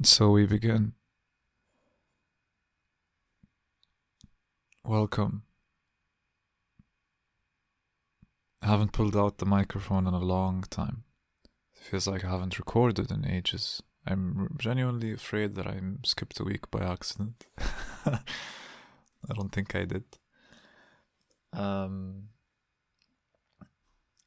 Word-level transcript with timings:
And 0.00 0.06
so 0.06 0.30
we 0.30 0.46
begin. 0.46 0.94
Welcome. 4.82 5.42
I 8.62 8.68
haven't 8.68 8.92
pulled 8.92 9.14
out 9.14 9.36
the 9.36 9.44
microphone 9.44 10.06
in 10.06 10.14
a 10.14 10.18
long 10.18 10.64
time. 10.70 11.04
It 11.74 11.82
feels 11.82 12.06
like 12.06 12.24
I 12.24 12.30
haven't 12.30 12.58
recorded 12.58 13.10
in 13.10 13.26
ages. 13.26 13.82
I'm 14.06 14.56
genuinely 14.58 15.12
afraid 15.12 15.54
that 15.56 15.66
I 15.66 15.78
skipped 16.06 16.40
a 16.40 16.44
week 16.44 16.70
by 16.70 16.80
accident. 16.80 17.44
I 18.06 18.20
don't 19.34 19.52
think 19.52 19.76
I 19.76 19.84
did. 19.84 20.04
Um, 21.52 22.30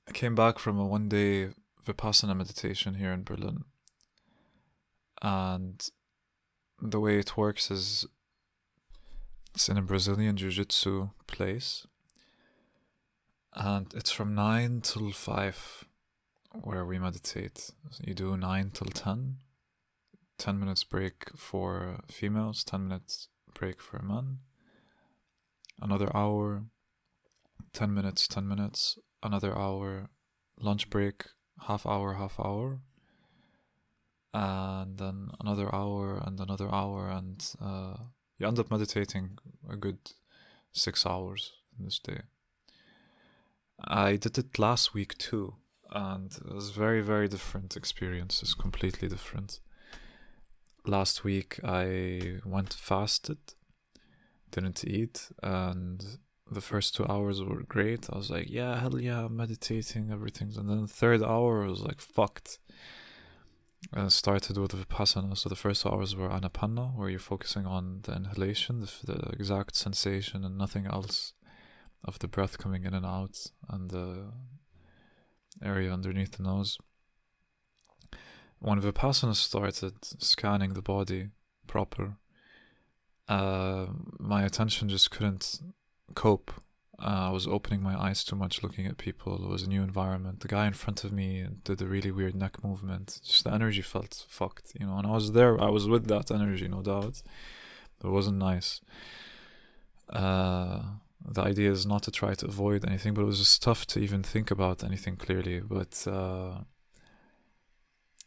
I 0.07 0.11
came 0.11 0.35
back 0.35 0.59
from 0.59 0.77
a 0.77 0.85
one 0.85 1.09
day 1.09 1.49
Vipassana 1.83 2.37
meditation 2.37 2.93
here 2.93 3.11
in 3.11 3.23
Berlin. 3.23 3.63
And 5.23 5.89
the 6.81 6.99
way 6.99 7.17
it 7.17 7.37
works 7.37 7.71
is 7.71 8.05
it's 9.55 9.69
in 9.69 9.77
a 9.77 9.81
Brazilian 9.81 10.35
Jiu 10.35 10.49
Jitsu 10.49 11.09
place. 11.27 11.87
And 13.53 13.87
it's 13.95 14.11
from 14.11 14.35
9 14.35 14.81
till 14.81 15.11
5 15.11 15.85
where 16.61 16.85
we 16.85 16.99
meditate. 16.99 17.71
You 18.01 18.13
do 18.13 18.35
9 18.35 18.71
till 18.71 18.87
10. 18.87 19.37
10 20.39 20.59
minutes 20.59 20.83
break 20.83 21.29
for 21.37 21.99
females, 22.11 22.63
10 22.63 22.87
minutes 22.87 23.29
break 23.53 23.81
for 23.81 24.01
men. 24.01 24.39
Another 25.81 26.15
hour, 26.15 26.63
10 27.73 27.93
minutes, 27.93 28.27
10 28.27 28.47
minutes. 28.47 28.97
Another 29.21 29.57
hour, 29.57 30.09
lunch 30.59 30.89
break, 30.89 31.25
half 31.67 31.85
hour, 31.85 32.15
half 32.15 32.39
hour. 32.39 32.81
And 34.33 34.97
then 34.97 35.29
another 35.39 35.73
hour 35.73 36.21
and 36.25 36.39
another 36.39 36.73
hour. 36.73 37.09
And 37.09 37.45
uh, 37.61 37.97
you 38.37 38.47
end 38.47 38.59
up 38.59 38.71
meditating 38.71 39.37
a 39.69 39.75
good 39.75 39.99
six 40.71 41.05
hours 41.05 41.53
in 41.77 41.85
this 41.85 41.99
day. 41.99 42.21
I 43.85 44.15
did 44.15 44.37
it 44.37 44.57
last 44.59 44.93
week 44.93 45.17
too, 45.17 45.55
and 45.91 46.31
it 46.33 46.53
was 46.53 46.71
very, 46.71 47.01
very 47.01 47.27
different 47.27 47.75
experience 47.75 48.41
it's 48.41 48.53
completely 48.53 49.07
different. 49.07 49.59
Last 50.85 51.23
week 51.23 51.59
I 51.63 52.39
went 52.45 52.73
fasted, 52.73 53.39
didn't 54.51 54.83
eat, 54.85 55.29
and 55.41 56.17
the 56.49 56.61
first 56.61 56.95
two 56.95 57.05
hours 57.07 57.41
were 57.41 57.63
great. 57.63 58.07
I 58.11 58.17
was 58.17 58.29
like, 58.29 58.49
yeah, 58.49 58.79
hell 58.79 58.99
yeah, 58.99 59.25
I'm 59.25 59.35
meditating, 59.37 60.11
everything's. 60.11 60.57
And 60.57 60.69
then 60.69 60.83
the 60.83 60.87
third 60.87 61.23
hour 61.23 61.65
was 61.65 61.81
like, 61.81 62.01
fucked. 62.01 62.59
It 63.91 64.11
started 64.11 64.57
with 64.57 64.71
Vipassana. 64.71 65.37
So 65.37 65.49
the 65.49 65.55
first 65.55 65.85
hours 65.85 66.15
were 66.15 66.29
Anapana, 66.29 66.95
where 66.95 67.09
you're 67.09 67.19
focusing 67.19 67.65
on 67.65 67.99
the 68.03 68.13
inhalation, 68.15 68.79
the, 68.79 68.91
the 69.05 69.29
exact 69.33 69.75
sensation, 69.75 70.45
and 70.45 70.57
nothing 70.57 70.87
else 70.87 71.33
of 72.03 72.19
the 72.19 72.27
breath 72.27 72.57
coming 72.57 72.85
in 72.85 72.93
and 72.93 73.05
out, 73.05 73.47
and 73.69 73.91
the 73.91 74.31
area 75.61 75.91
underneath 75.91 76.33
the 76.37 76.43
nose. 76.43 76.77
When 78.59 78.81
Vipassana 78.81 79.35
started 79.35 79.95
scanning 80.01 80.73
the 80.73 80.81
body 80.81 81.29
proper, 81.67 82.17
uh, 83.27 83.87
my 84.19 84.43
attention 84.43 84.89
just 84.89 85.11
couldn't 85.11 85.59
cope. 86.15 86.51
Uh, 86.99 87.27
I 87.27 87.31
was 87.31 87.47
opening 87.47 87.81
my 87.81 87.99
eyes 87.99 88.23
too 88.23 88.35
much 88.35 88.61
looking 88.61 88.85
at 88.85 88.97
people. 88.97 89.35
It 89.43 89.49
was 89.49 89.63
a 89.63 89.69
new 89.69 89.81
environment. 89.81 90.41
The 90.41 90.47
guy 90.47 90.67
in 90.67 90.73
front 90.73 91.03
of 91.03 91.11
me 91.11 91.45
did 91.63 91.81
a 91.81 91.87
really 91.87 92.11
weird 92.11 92.35
neck 92.35 92.63
movement. 92.63 93.19
Just 93.25 93.43
the 93.43 93.53
energy 93.53 93.81
felt 93.81 94.25
fucked, 94.29 94.73
you 94.79 94.85
know. 94.85 94.97
And 94.97 95.07
I 95.07 95.11
was 95.11 95.31
there, 95.31 95.59
I 95.59 95.69
was 95.69 95.87
with 95.87 96.07
that 96.07 96.29
energy, 96.29 96.67
no 96.67 96.81
doubt. 96.81 97.23
It 98.03 98.09
wasn't 98.09 98.37
nice. 98.37 98.81
Uh, 100.09 100.81
the 101.25 101.41
idea 101.41 101.71
is 101.71 101.85
not 101.85 102.03
to 102.03 102.11
try 102.11 102.35
to 102.35 102.45
avoid 102.45 102.85
anything, 102.85 103.13
but 103.13 103.21
it 103.21 103.25
was 103.25 103.39
just 103.39 103.63
tough 103.63 103.87
to 103.87 103.99
even 103.99 104.21
think 104.21 104.51
about 104.51 104.83
anything 104.83 105.15
clearly. 105.15 105.61
But 105.61 106.05
uh, 106.05 106.59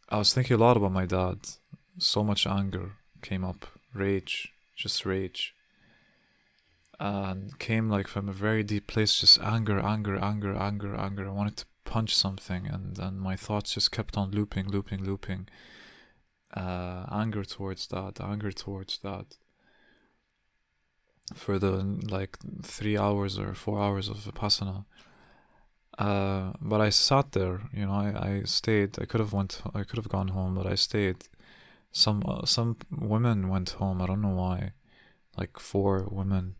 I 0.08 0.18
was 0.18 0.34
thinking 0.34 0.56
a 0.56 0.60
lot 0.60 0.76
about 0.76 0.92
my 0.92 1.06
dad. 1.06 1.38
So 1.98 2.24
much 2.24 2.46
anger 2.46 2.92
came 3.22 3.44
up, 3.44 3.66
rage, 3.94 4.52
just 4.74 5.06
rage 5.06 5.55
and 6.98 7.58
came 7.58 7.90
like 7.90 8.08
from 8.08 8.28
a 8.28 8.32
very 8.32 8.62
deep 8.62 8.86
place 8.86 9.20
just 9.20 9.38
anger 9.40 9.78
anger 9.78 10.16
anger 10.16 10.54
anger 10.54 10.94
anger 10.96 11.26
i 11.28 11.30
wanted 11.30 11.56
to 11.56 11.66
punch 11.84 12.14
something 12.14 12.66
and 12.66 12.96
then 12.96 13.18
my 13.18 13.36
thoughts 13.36 13.74
just 13.74 13.92
kept 13.92 14.16
on 14.16 14.30
looping 14.30 14.68
looping 14.68 15.04
looping 15.04 15.48
uh, 16.54 17.04
anger 17.12 17.44
towards 17.44 17.86
that 17.88 18.20
anger 18.20 18.50
towards 18.50 18.98
that 18.98 19.36
for 21.34 21.58
the 21.58 21.72
like 22.08 22.38
three 22.62 22.96
hours 22.96 23.38
or 23.38 23.54
four 23.54 23.80
hours 23.80 24.08
of 24.08 24.16
vipassana 24.18 24.84
uh, 25.98 26.52
but 26.60 26.80
I 26.80 26.90
sat 26.90 27.32
there, 27.32 27.62
you 27.72 27.86
know. 27.86 27.92
I, 27.92 28.28
I 28.28 28.42
stayed. 28.44 28.98
I 29.00 29.06
could 29.06 29.20
have 29.20 29.32
went. 29.32 29.62
I 29.74 29.82
could 29.82 29.96
have 29.96 30.10
gone 30.10 30.28
home, 30.28 30.54
but 30.54 30.66
I 30.66 30.74
stayed. 30.74 31.28
Some 31.90 32.22
uh, 32.26 32.44
some 32.44 32.76
women 32.90 33.48
went 33.48 33.70
home. 33.70 34.02
I 34.02 34.06
don't 34.06 34.20
know 34.20 34.34
why. 34.34 34.72
Like 35.38 35.58
four 35.58 36.06
women 36.10 36.56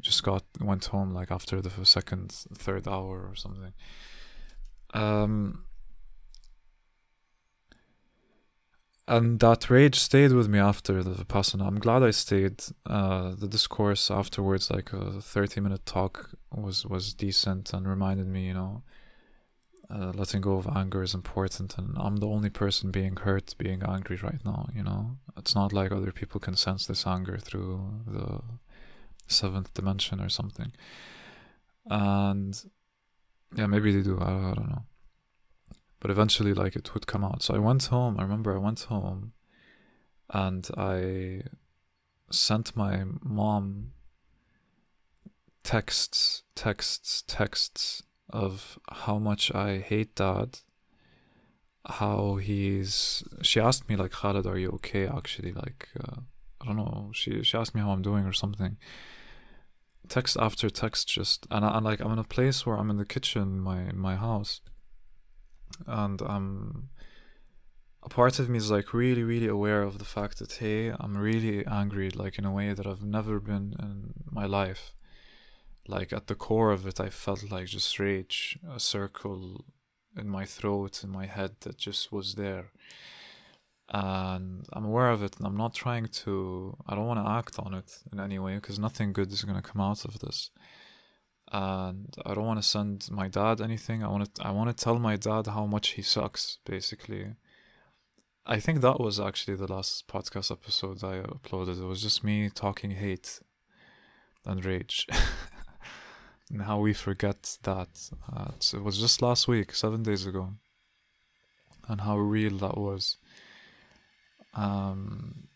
just 0.00 0.22
got 0.22 0.44
went 0.60 0.86
home 0.86 1.12
like 1.12 1.30
after 1.30 1.60
the 1.60 1.84
second 1.84 2.32
third 2.32 2.86
hour 2.86 3.26
or 3.28 3.34
something. 3.34 3.72
Um 4.94 5.64
and 9.06 9.40
that 9.40 9.70
rage 9.70 9.98
stayed 9.98 10.32
with 10.32 10.48
me 10.48 10.58
after 10.58 11.02
the 11.02 11.24
vipassana. 11.24 11.66
I'm 11.66 11.78
glad 11.80 12.02
i 12.02 12.10
stayed. 12.10 12.62
Uh 12.86 13.34
the 13.34 13.48
discourse 13.48 14.10
afterwards 14.10 14.70
like 14.70 14.92
a 14.92 15.20
30 15.20 15.60
minute 15.60 15.86
talk 15.86 16.30
was 16.52 16.86
was 16.86 17.14
decent 17.14 17.72
and 17.72 17.88
reminded 17.88 18.26
me 18.26 18.46
you 18.46 18.54
know 18.54 18.82
uh, 19.90 20.12
letting 20.14 20.42
go 20.42 20.58
of 20.58 20.68
anger 20.76 21.02
is 21.02 21.14
important 21.14 21.78
and 21.78 21.96
i'm 21.98 22.16
the 22.16 22.26
only 22.26 22.50
person 22.50 22.90
being 22.90 23.16
hurt 23.16 23.54
being 23.56 23.82
angry 23.82 24.16
right 24.16 24.44
now 24.44 24.68
you 24.74 24.82
know? 24.82 25.16
It's 25.38 25.54
not 25.54 25.72
like 25.72 25.92
other 25.92 26.12
people 26.12 26.40
can 26.40 26.56
sense 26.56 26.86
this 26.86 27.06
anger 27.06 27.38
through 27.38 28.02
the 28.06 28.42
seventh 29.28 29.72
dimension 29.74 30.20
or 30.20 30.28
something. 30.28 30.72
And 31.90 32.60
yeah, 33.56 33.66
maybe 33.66 33.92
they 33.92 34.02
do. 34.02 34.18
I, 34.20 34.50
I 34.50 34.54
don't 34.54 34.68
know. 34.68 34.84
But 36.00 36.10
eventually, 36.10 36.54
like 36.54 36.76
it 36.76 36.94
would 36.94 37.06
come 37.06 37.24
out. 37.24 37.42
So 37.42 37.54
I 37.54 37.58
went 37.58 37.86
home. 37.86 38.18
I 38.18 38.22
remember 38.22 38.54
I 38.54 38.58
went 38.58 38.80
home, 38.82 39.32
and 40.30 40.68
I 40.76 41.42
sent 42.30 42.76
my 42.76 43.04
mom 43.22 43.92
texts, 45.64 46.42
texts, 46.54 47.24
texts 47.26 48.02
of 48.30 48.78
how 48.90 49.18
much 49.18 49.52
I 49.54 49.78
hate 49.78 50.14
dad. 50.14 50.60
How 51.84 52.36
he's. 52.36 53.24
She 53.42 53.58
asked 53.58 53.88
me 53.88 53.96
like, 53.96 54.12
Khalid, 54.12 54.46
are 54.46 54.58
you 54.58 54.70
okay? 54.72 55.06
Actually, 55.06 55.52
like, 55.52 55.88
uh, 55.98 56.20
I 56.60 56.66
don't 56.66 56.76
know. 56.76 57.10
She 57.14 57.42
she 57.42 57.56
asked 57.56 57.74
me 57.74 57.80
how 57.80 57.90
I'm 57.90 58.02
doing 58.02 58.24
or 58.24 58.32
something 58.32 58.76
text 60.08 60.36
after 60.40 60.70
text 60.70 61.08
just 61.08 61.46
and 61.50 61.64
I, 61.64 61.76
am 61.76 61.84
like 61.84 62.00
I'm 62.00 62.12
in 62.12 62.18
a 62.18 62.24
place 62.24 62.64
where 62.64 62.76
I'm 62.76 62.90
in 62.90 62.96
the 62.96 63.04
kitchen 63.04 63.60
my 63.60 63.92
my 63.92 64.16
house. 64.16 64.60
And 65.86 66.20
I'm 66.22 66.88
a 68.02 68.08
part 68.08 68.38
of 68.38 68.48
me 68.48 68.58
is 68.58 68.70
like 68.70 68.92
really 68.92 69.22
really 69.22 69.48
aware 69.48 69.82
of 69.82 69.98
the 69.98 70.04
fact 70.04 70.38
that 70.38 70.52
hey 70.52 70.92
I'm 70.98 71.16
really 71.16 71.66
angry 71.66 72.10
like 72.10 72.38
in 72.38 72.44
a 72.44 72.52
way 72.52 72.72
that 72.72 72.86
I've 72.86 73.02
never 73.02 73.40
been 73.40 73.74
in 73.78 74.14
my 74.30 74.46
life. 74.46 74.94
Like 75.86 76.12
at 76.12 76.26
the 76.26 76.34
core 76.34 76.72
of 76.72 76.86
it 76.86 77.00
I 77.00 77.10
felt 77.10 77.50
like 77.50 77.66
just 77.66 77.98
rage 77.98 78.58
a 78.68 78.80
circle 78.80 79.64
in 80.16 80.28
my 80.28 80.44
throat 80.44 81.04
in 81.04 81.10
my 81.10 81.26
head 81.26 81.52
that 81.60 81.78
just 81.78 82.12
was 82.12 82.34
there 82.34 82.72
and 83.90 84.66
I'm 84.72 84.84
aware 84.84 85.10
of 85.10 85.22
it 85.22 85.36
and 85.38 85.46
I'm 85.46 85.56
not 85.56 85.74
trying 85.74 86.06
to 86.06 86.76
I 86.86 86.94
don't 86.94 87.06
want 87.06 87.24
to 87.24 87.30
act 87.30 87.58
on 87.58 87.74
it 87.74 87.98
in 88.12 88.20
any 88.20 88.38
way 88.38 88.56
because 88.56 88.78
nothing 88.78 89.12
good 89.12 89.32
is 89.32 89.44
going 89.44 89.60
to 89.60 89.68
come 89.70 89.80
out 89.80 90.04
of 90.04 90.18
this. 90.18 90.50
And 91.50 92.14
I 92.26 92.34
don't 92.34 92.44
want 92.44 92.60
to 92.60 92.68
send 92.68 93.08
my 93.10 93.28
dad 93.28 93.62
anything. 93.62 94.04
I 94.04 94.08
want 94.08 94.34
to 94.34 94.46
I 94.46 94.50
want 94.50 94.76
to 94.76 94.84
tell 94.84 94.98
my 94.98 95.16
dad 95.16 95.46
how 95.46 95.64
much 95.66 95.90
he 95.90 96.02
sucks 96.02 96.58
basically. 96.66 97.34
I 98.44 98.60
think 98.60 98.80
that 98.80 99.00
was 99.00 99.20
actually 99.20 99.56
the 99.56 99.70
last 99.72 100.06
podcast 100.08 100.50
episode 100.50 101.04
I 101.04 101.20
uploaded. 101.20 101.80
It 101.80 101.84
was 101.84 102.02
just 102.02 102.24
me 102.24 102.50
talking 102.50 102.92
hate 102.92 103.40
and 104.44 104.64
rage. 104.64 105.06
And 106.50 106.62
how 106.62 106.78
we 106.78 106.94
forget 106.94 107.58
that 107.64 108.10
uh, 108.34 108.52
it 108.72 108.82
was 108.82 108.98
just 108.98 109.20
last 109.20 109.48
week 109.48 109.74
7 109.74 110.02
days 110.02 110.24
ago 110.24 110.54
and 111.86 112.00
how 112.00 112.16
real 112.16 112.56
that 112.58 112.78
was 112.78 113.18
um, 114.58 115.48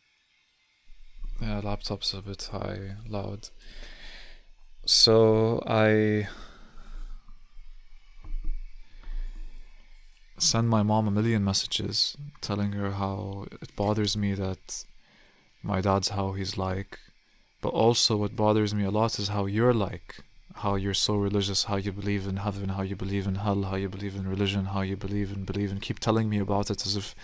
yeah, 1.40 1.60
laptop's 1.60 2.14
a 2.14 2.22
bit 2.22 2.48
high, 2.52 2.96
loud. 3.08 3.48
So 4.86 5.62
I 5.66 6.28
send 10.38 10.68
my 10.68 10.82
mom 10.82 11.08
a 11.08 11.10
million 11.10 11.42
messages 11.44 12.16
telling 12.40 12.72
her 12.72 12.92
how 12.92 13.46
it 13.60 13.74
bothers 13.74 14.16
me 14.16 14.34
that 14.34 14.84
my 15.62 15.80
dad's 15.80 16.10
how 16.10 16.32
he's 16.32 16.56
like. 16.56 16.98
But 17.60 17.70
also, 17.70 18.16
what 18.16 18.34
bothers 18.36 18.74
me 18.74 18.84
a 18.84 18.90
lot 18.90 19.18
is 19.18 19.28
how 19.28 19.46
you're 19.46 19.74
like. 19.74 20.20
How 20.56 20.74
you're 20.74 20.94
so 20.94 21.14
religious, 21.16 21.64
how 21.64 21.76
you 21.76 21.92
believe 21.92 22.26
in 22.26 22.36
heaven, 22.36 22.70
how 22.70 22.82
you 22.82 22.94
believe 22.94 23.26
in 23.26 23.36
hell, 23.36 23.62
how 23.62 23.76
you 23.76 23.88
believe 23.88 24.14
in 24.16 24.28
religion, 24.28 24.66
how 24.66 24.82
you 24.82 24.96
believe 24.96 25.32
in 25.32 25.44
believe 25.44 25.70
and 25.72 25.80
keep 25.80 25.98
telling 25.98 26.28
me 26.28 26.38
about 26.38 26.70
it 26.70 26.84
as 26.84 26.94
if 26.94 27.14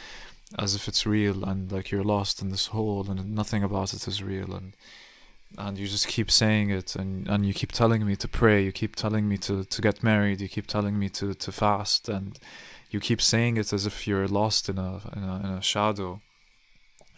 as 0.56 0.74
if 0.74 0.88
it's 0.88 1.06
real 1.06 1.44
and 1.44 1.70
like 1.70 1.90
you're 1.90 2.04
lost 2.04 2.40
in 2.40 2.50
this 2.50 2.68
hole 2.68 3.06
and 3.10 3.34
nothing 3.34 3.62
about 3.62 3.92
it 3.92 4.06
is 4.08 4.22
real 4.22 4.54
and 4.54 4.74
and 5.56 5.78
you 5.78 5.86
just 5.86 6.06
keep 6.08 6.30
saying 6.30 6.68
it 6.68 6.94
and, 6.94 7.26
and 7.26 7.46
you 7.46 7.54
keep 7.54 7.72
telling 7.72 8.04
me 8.04 8.14
to 8.14 8.28
pray 8.28 8.62
you 8.62 8.72
keep 8.72 8.94
telling 8.94 9.28
me 9.28 9.36
to, 9.38 9.64
to 9.64 9.80
get 9.80 10.02
married 10.02 10.40
you 10.40 10.48
keep 10.48 10.66
telling 10.66 10.98
me 10.98 11.08
to, 11.08 11.34
to 11.34 11.50
fast 11.50 12.08
and 12.08 12.38
you 12.90 13.00
keep 13.00 13.20
saying 13.20 13.56
it 13.56 13.72
as 13.72 13.86
if 13.86 14.06
you're 14.06 14.28
lost 14.28 14.68
in 14.68 14.78
a, 14.78 15.00
in 15.14 15.22
a 15.22 15.40
in 15.44 15.50
a 15.50 15.62
shadow 15.62 16.20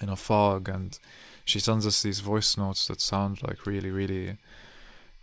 in 0.00 0.08
a 0.08 0.16
fog 0.16 0.68
and 0.68 0.98
she 1.44 1.58
sends 1.58 1.86
us 1.86 2.02
these 2.02 2.20
voice 2.20 2.56
notes 2.56 2.86
that 2.88 3.00
sound 3.00 3.42
like 3.42 3.66
really 3.66 3.90
really 3.90 4.36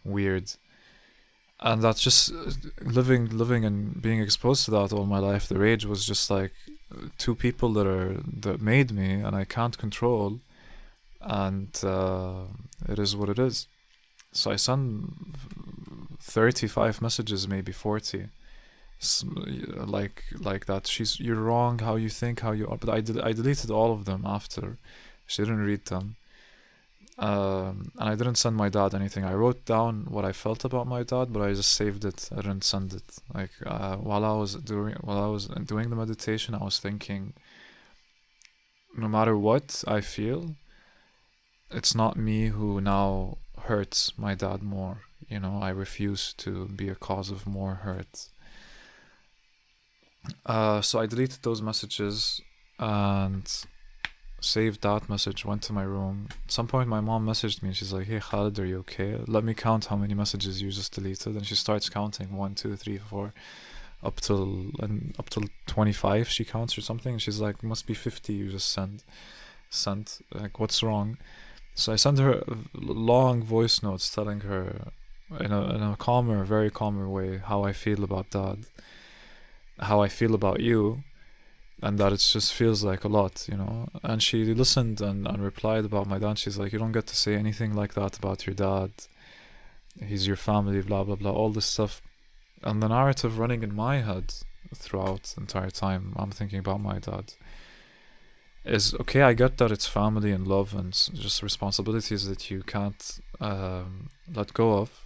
weird. 0.07 0.53
And 1.59 1.81
that's 1.81 2.01
just 2.01 2.31
uh, 2.31 2.51
living 2.81 3.29
living 3.29 3.65
and 3.65 4.01
being 4.01 4.21
exposed 4.21 4.65
to 4.65 4.71
that 4.71 4.93
all 4.93 5.05
my 5.05 5.19
life 5.19 5.47
the 5.47 5.57
rage 5.57 5.85
was 5.85 6.05
just 6.05 6.29
like 6.29 6.53
two 7.17 7.35
people 7.35 7.73
that 7.73 7.87
are 7.87 8.21
that 8.25 8.61
made 8.61 8.91
me 8.91 9.13
and 9.13 9.35
I 9.35 9.45
can't 9.45 9.77
control 9.77 10.39
and 11.21 11.69
uh, 11.83 12.43
it 12.87 12.99
is 12.99 13.15
what 13.15 13.29
it 13.29 13.39
is. 13.39 13.67
So 14.31 14.51
I 14.51 14.55
send 14.55 15.35
35 16.21 17.01
messages 17.01 17.47
maybe 17.47 17.71
40 17.71 18.27
like 19.85 20.23
like 20.39 20.65
that. 20.65 20.87
She's 20.87 21.19
you're 21.19 21.35
wrong 21.35 21.79
how 21.79 21.95
you 21.95 22.09
think 22.09 22.39
how 22.39 22.51
you 22.51 22.67
are 22.67 22.77
but 22.77 22.89
I 22.89 23.01
did 23.01 23.19
I 23.19 23.33
deleted 23.33 23.69
all 23.69 23.91
of 23.93 24.05
them 24.05 24.23
after. 24.25 24.77
She 25.25 25.41
didn't 25.41 25.65
read 25.65 25.85
them 25.85 26.15
um, 27.19 27.91
and 27.97 28.09
I 28.09 28.15
didn't 28.15 28.35
send 28.35 28.55
my 28.55 28.69
dad 28.69 28.93
anything. 28.93 29.25
I 29.25 29.33
wrote 29.33 29.65
down 29.65 30.05
what 30.09 30.23
I 30.23 30.31
felt 30.31 30.63
about 30.63 30.85
my 30.85 31.01
dad, 31.01 31.33
but 31.33 31.41
I 31.41 31.53
just 31.53 31.73
saved 31.73 32.05
it. 32.05 32.29
I 32.31 32.37
didn't 32.37 32.63
send 32.63 32.93
it. 32.93 33.17
Like 33.33 33.51
uh, 33.65 33.95
while 33.95 34.23
I 34.23 34.33
was 34.33 34.53
doing 34.55 34.95
while 35.01 35.23
I 35.23 35.27
was 35.27 35.47
doing 35.47 35.89
the 35.89 35.95
meditation, 35.95 36.53
I 36.53 36.63
was 36.63 36.79
thinking, 36.79 37.33
no 38.95 39.07
matter 39.07 39.35
what 39.35 39.83
I 39.87 40.01
feel, 40.01 40.55
it's 41.71 41.95
not 41.95 42.17
me 42.17 42.47
who 42.47 42.79
now 42.81 43.39
hurts 43.63 44.15
my 44.17 44.35
dad 44.35 44.61
more. 44.61 45.01
You 45.27 45.39
know, 45.39 45.59
I 45.61 45.69
refuse 45.69 46.33
to 46.33 46.67
be 46.67 46.87
a 46.87 46.95
cause 46.95 47.31
of 47.31 47.47
more 47.47 47.75
hurt. 47.75 48.27
Uh, 50.45 50.81
so 50.81 50.99
I 50.99 51.07
deleted 51.07 51.39
those 51.41 51.61
messages 51.61 52.41
and 52.79 53.51
saved 54.39 54.81
that 54.83 55.09
message, 55.09 55.45
went 55.45 55.63
to 55.63 55.73
my 55.73 55.83
room. 55.83 56.27
At 56.45 56.51
some 56.51 56.67
point, 56.67 56.89
my 56.89 56.99
mom 56.99 57.25
messaged 57.25 57.63
me. 57.63 57.73
She's 57.73 57.93
like, 57.93 58.07
"Hey 58.07 58.19
Khalid, 58.19 58.59
are 58.59 58.65
you 58.65 58.79
okay? 58.79 59.19
Let 59.27 59.43
me 59.43 59.53
count 59.53 59.85
how 59.85 59.95
many 59.95 60.13
messages 60.13 60.61
you 60.61 60.71
just 60.71 60.93
deleted." 60.93 61.35
And 61.35 61.45
she 61.45 61.55
starts 61.55 61.89
counting 61.89 62.35
one, 62.37 62.55
two, 62.55 62.75
three, 62.75 62.97
four, 62.97 63.33
up 64.03 64.21
till 64.21 64.71
and 64.79 65.15
up 65.19 65.29
till 65.29 65.45
twenty 65.65 65.93
five. 65.93 66.29
She 66.29 66.45
counts 66.45 66.77
or 66.77 66.81
something. 66.81 67.17
She's 67.17 67.39
like, 67.39 67.63
"Must 67.63 67.85
be 67.87 67.93
fifty 67.93 68.33
you 68.33 68.49
just 68.49 68.69
sent, 68.71 69.03
sent. 69.69 70.19
Like, 70.31 70.59
what's 70.59 70.83
wrong?" 70.83 71.17
So 71.73 71.93
I 71.93 71.95
sent 71.95 72.19
her 72.19 72.43
long 72.73 73.43
voice 73.43 73.83
notes 73.83 74.09
telling 74.13 74.41
her 74.41 74.91
in 75.39 75.51
a 75.51 75.61
in 75.75 75.81
a 75.83 75.95
calmer, 75.97 76.43
very 76.43 76.71
calmer 76.71 77.07
way 77.09 77.37
how 77.37 77.63
I 77.63 77.73
feel 77.73 78.03
about 78.03 78.29
dad, 78.31 78.65
how 79.79 80.01
I 80.01 80.09
feel 80.09 80.33
about 80.35 80.59
you 80.59 81.03
and 81.81 81.99
that 81.99 82.11
it 82.11 82.17
just 82.17 82.53
feels 82.53 82.83
like 82.83 83.03
a 83.03 83.07
lot, 83.07 83.47
you 83.49 83.57
know. 83.57 83.87
And 84.03 84.21
she 84.21 84.53
listened 84.53 84.99
and, 84.99 85.27
and 85.27 85.43
replied 85.43 85.85
about 85.85 86.07
my 86.07 86.17
dad. 86.17 86.39
She's 86.39 86.57
like, 86.57 86.73
You 86.73 86.79
don't 86.79 86.91
get 86.91 87.07
to 87.07 87.15
say 87.15 87.35
anything 87.35 87.75
like 87.75 87.93
that 87.93 88.17
about 88.17 88.47
your 88.47 88.55
dad. 88.55 88.91
He's 90.03 90.27
your 90.27 90.35
family, 90.35 90.81
blah, 90.81 91.03
blah, 91.03 91.15
blah, 91.15 91.31
all 91.31 91.49
this 91.49 91.65
stuff. 91.65 92.01
And 92.63 92.81
the 92.81 92.87
narrative 92.87 93.37
running 93.37 93.63
in 93.63 93.75
my 93.75 94.01
head 94.01 94.33
throughout 94.75 95.23
the 95.23 95.41
entire 95.41 95.69
time, 95.69 96.13
I'm 96.15 96.31
thinking 96.31 96.59
about 96.59 96.81
my 96.81 96.99
dad. 96.99 97.33
Is 98.65 98.93
okay, 98.95 99.21
I 99.21 99.33
get 99.33 99.57
that 99.59 99.71
it's 99.71 99.87
family 99.87 100.31
and 100.31 100.45
love 100.45 100.73
and 100.73 100.91
just 100.91 101.41
responsibilities 101.41 102.27
that 102.27 102.51
you 102.51 102.63
can't 102.63 103.19
um, 103.39 104.09
let 104.33 104.53
go 104.53 104.79
of. 104.79 105.05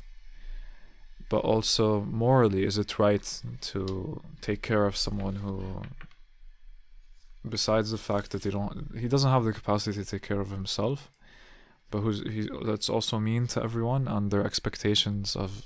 But 1.29 1.39
also, 1.39 2.01
morally, 2.01 2.63
is 2.63 2.77
it 2.77 2.97
right 2.97 3.41
to 3.61 4.21
take 4.41 4.61
care 4.61 4.85
of 4.85 4.97
someone 4.97 5.35
who 5.35 5.83
besides 7.47 7.91
the 7.91 7.97
fact 7.97 8.31
that 8.31 8.43
they 8.43 8.49
don't 8.49 8.95
he 8.97 9.07
doesn't 9.07 9.31
have 9.31 9.43
the 9.43 9.53
capacity 9.53 10.03
to 10.03 10.09
take 10.09 10.21
care 10.21 10.39
of 10.39 10.51
himself 10.51 11.11
but 11.89 11.99
who's 11.99 12.21
he 12.21 12.49
that's 12.65 12.89
also 12.89 13.19
mean 13.19 13.47
to 13.47 13.61
everyone 13.61 14.07
and 14.07 14.31
their 14.31 14.45
expectations 14.45 15.35
of 15.35 15.65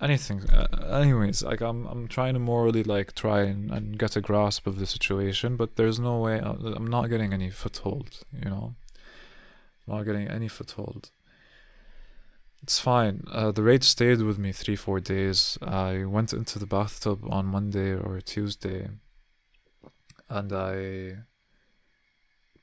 anything. 0.00 0.48
Uh, 0.50 0.66
anyways 0.90 1.42
like 1.42 1.60
i'm 1.60 1.86
i'm 1.86 2.08
trying 2.08 2.34
to 2.34 2.40
morally 2.40 2.82
like 2.82 3.14
try 3.14 3.42
and, 3.42 3.70
and 3.70 3.98
get 3.98 4.16
a 4.16 4.20
grasp 4.20 4.66
of 4.66 4.78
the 4.78 4.86
situation 4.86 5.56
but 5.56 5.76
there's 5.76 5.98
no 5.98 6.18
way 6.18 6.40
uh, 6.40 6.54
i'm 6.76 6.86
not 6.86 7.08
getting 7.08 7.32
any 7.32 7.50
foothold 7.50 8.20
you 8.32 8.48
know? 8.48 8.74
I'm 9.86 9.96
not 9.96 10.04
getting 10.04 10.28
any 10.28 10.48
foothold. 10.48 11.10
It's 12.62 12.78
fine. 12.78 13.24
Uh, 13.32 13.50
the 13.50 13.62
rage 13.62 13.82
stayed 13.82 14.22
with 14.22 14.38
me 14.38 14.52
three 14.52 14.76
four 14.76 15.00
days. 15.00 15.58
I 15.60 16.04
went 16.04 16.32
into 16.32 16.60
the 16.60 16.66
bathtub 16.66 17.20
on 17.28 17.46
monday 17.46 17.92
or 17.92 18.20
tuesday 18.20 18.88
and 20.32 20.50
I 20.52 21.16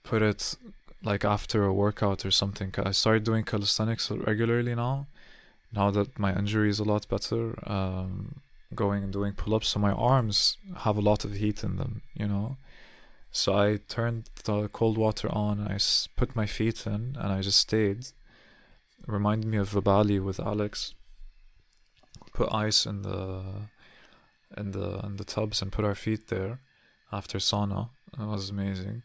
put 0.02 0.22
it 0.24 0.56
like 1.04 1.24
after 1.24 1.64
a 1.66 1.74
workout 1.74 2.26
or 2.26 2.32
something. 2.32 2.74
I 2.84 2.92
started 2.92 3.24
doing 3.24 3.44
calisthenics 3.44 4.10
regularly 4.10 4.76
now. 4.76 5.08
Now 5.72 5.92
that 5.92 6.18
my 6.18 6.36
injury 6.36 6.70
is 6.72 6.80
a 6.80 6.84
lot 6.84 7.08
better, 7.08 7.44
um, 7.70 8.42
going 8.74 9.04
and 9.04 9.14
doing 9.14 9.34
pull 9.34 9.54
ups, 9.54 9.70
so 9.70 9.80
my 9.80 9.92
arms 9.92 10.58
have 10.78 10.98
a 10.98 11.02
lot 11.02 11.24
of 11.24 11.36
heat 11.36 11.64
in 11.64 11.78
them, 11.78 12.02
you 12.16 12.28
know. 12.28 12.58
So 13.32 13.56
I 13.56 13.78
turned 13.88 14.32
the 14.46 14.68
cold 14.70 14.98
water 14.98 15.30
on, 15.32 15.60
I 15.68 15.78
put 16.16 16.36
my 16.36 16.48
feet 16.48 16.88
in, 16.88 17.16
and 17.20 17.32
I 17.32 17.42
just 17.42 17.60
stayed. 17.60 18.00
It 18.00 19.08
reminded 19.08 19.48
me 19.48 19.58
of 19.60 19.70
Vibali 19.70 20.20
with 20.20 20.40
Alex. 20.40 20.96
Put 22.34 22.52
ice 22.52 22.88
in 22.88 23.04
the 23.04 23.44
in 24.58 24.72
the 24.72 25.00
in 25.06 25.18
the 25.18 25.24
tubs 25.24 25.62
and 25.62 25.72
put 25.72 25.86
our 25.86 25.96
feet 25.96 26.28
there 26.30 26.62
after 27.12 27.38
sauna. 27.38 27.90
It 28.20 28.26
was 28.26 28.50
amazing. 28.50 29.04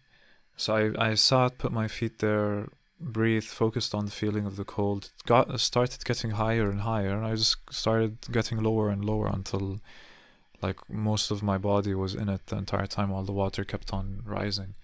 So 0.56 0.94
I, 0.98 1.10
I 1.10 1.14
sat, 1.14 1.58
put 1.58 1.72
my 1.72 1.88
feet 1.88 2.18
there, 2.20 2.68
breathed, 3.00 3.46
focused 3.46 3.94
on 3.94 4.06
the 4.06 4.10
feeling 4.12 4.46
of 4.46 4.56
the 4.56 4.64
cold. 4.64 5.06
It 5.06 5.26
got 5.26 5.60
started 5.60 6.04
getting 6.04 6.30
higher 6.32 6.70
and 6.70 6.82
higher, 6.82 7.10
and 7.10 7.26
I 7.26 7.34
just 7.34 7.56
started 7.70 8.18
getting 8.30 8.62
lower 8.62 8.88
and 8.88 9.04
lower 9.04 9.28
until 9.28 9.80
like 10.62 10.78
most 10.88 11.30
of 11.30 11.42
my 11.42 11.58
body 11.58 11.94
was 11.94 12.14
in 12.14 12.28
it 12.28 12.46
the 12.46 12.56
entire 12.56 12.86
time 12.86 13.10
while 13.10 13.24
the 13.24 13.32
water 13.32 13.64
kept 13.64 13.92
on 13.92 14.22
rising. 14.24 14.74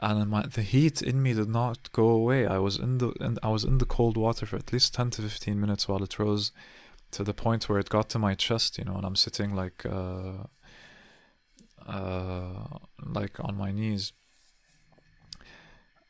And 0.00 0.28
my, 0.28 0.42
the 0.42 0.62
heat 0.62 1.02
in 1.02 1.22
me 1.22 1.34
did 1.34 1.48
not 1.48 1.92
go 1.92 2.08
away. 2.08 2.46
I 2.46 2.58
was 2.58 2.78
in 2.78 2.98
the 2.98 3.10
in, 3.20 3.38
I 3.42 3.48
was 3.48 3.64
in 3.64 3.78
the 3.78 3.86
cold 3.86 4.16
water 4.16 4.46
for 4.46 4.56
at 4.56 4.72
least 4.72 4.94
ten 4.94 5.10
to 5.10 5.22
fifteen 5.22 5.60
minutes 5.60 5.86
while 5.86 6.02
it 6.02 6.18
rose 6.18 6.50
to 7.12 7.22
the 7.22 7.34
point 7.34 7.68
where 7.68 7.78
it 7.78 7.88
got 7.88 8.08
to 8.10 8.18
my 8.18 8.34
chest, 8.34 8.76
you 8.78 8.84
know, 8.84 8.96
and 8.96 9.06
I'm 9.06 9.14
sitting 9.14 9.54
like 9.54 9.86
uh, 9.86 10.48
uh, 11.86 12.78
like 12.98 13.38
on 13.40 13.56
my 13.56 13.72
knees. 13.72 14.12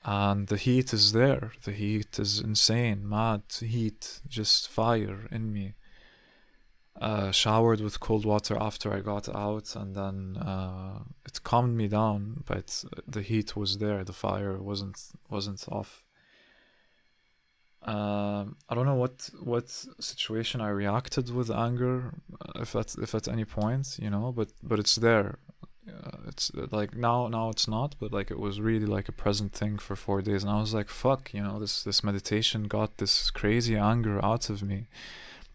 And 0.05 0.49
the 0.49 0.57
heat 0.57 0.93
is 0.93 1.13
there. 1.13 1.53
The 1.65 1.73
heat 1.73 2.19
is 2.19 2.39
insane, 2.39 3.09
mad 3.09 3.43
heat, 3.59 4.21
just 4.29 4.69
fire 4.69 5.27
in 5.31 5.53
me. 5.53 5.75
Uh, 7.01 7.33
showered 7.33 7.81
with 7.81 7.99
cold 7.99 8.25
water 8.25 8.57
after 8.61 8.95
I 8.95 9.01
got 9.01 9.29
out, 9.35 9.75
and 9.75 9.97
then 9.97 10.37
uh, 10.37 11.01
it 11.27 11.43
calmed 11.43 11.77
me 11.77 11.89
down. 11.89 12.45
But 12.47 12.85
the 13.09 13.23
heat 13.23 13.57
was 13.57 13.79
there. 13.79 14.05
The 14.05 14.13
fire 14.13 14.63
wasn't 14.63 15.01
wasn't 15.29 15.65
off. 15.73 16.05
Uh, 17.85 18.45
I 18.69 18.75
don't 18.75 18.87
know 18.87 18.95
what 18.95 19.29
what 19.43 19.69
situation 19.99 20.61
I 20.61 20.69
reacted 20.69 21.35
with 21.35 21.51
anger, 21.51 22.15
if 22.57 22.77
at 22.77 22.95
if 23.03 23.13
at 23.15 23.27
any 23.27 23.45
point, 23.45 23.99
you 24.01 24.11
know, 24.11 24.31
but 24.31 24.53
but 24.63 24.79
it's 24.79 24.95
there 24.95 25.39
uh, 25.89 26.17
it's 26.27 26.51
like 26.71 26.97
now 26.97 27.29
now 27.29 27.51
it's 27.51 27.69
not 27.69 27.95
but 28.01 28.11
like 28.13 28.31
it 28.31 28.39
was 28.39 28.61
really 28.61 28.87
like 28.87 29.09
a 29.09 29.13
present 29.13 29.53
thing 29.53 29.77
for 29.77 29.95
four 29.95 30.23
days 30.23 30.43
and 30.43 30.51
i 30.51 30.59
was 30.59 30.73
like 30.73 30.89
fuck 30.89 31.35
you 31.35 31.43
know 31.43 31.59
this 31.59 31.83
this 31.83 32.03
meditation 32.03 32.65
got 32.65 32.97
this 32.97 33.31
crazy 33.31 33.77
anger 33.77 34.25
out 34.25 34.49
of 34.49 34.63
me. 34.63 34.87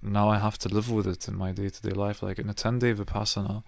Now 0.01 0.29
i 0.29 0.37
have 0.37 0.57
to 0.59 0.69
live 0.69 0.89
with 0.89 1.07
it 1.07 1.27
in 1.27 1.35
my 1.35 1.51
day-to-day 1.51 1.91
life. 1.91 2.23
Like 2.23 2.39
in 2.39 2.49
a 2.49 2.53
10 2.53 2.79
day 2.79 2.93
vipassana 2.93 3.63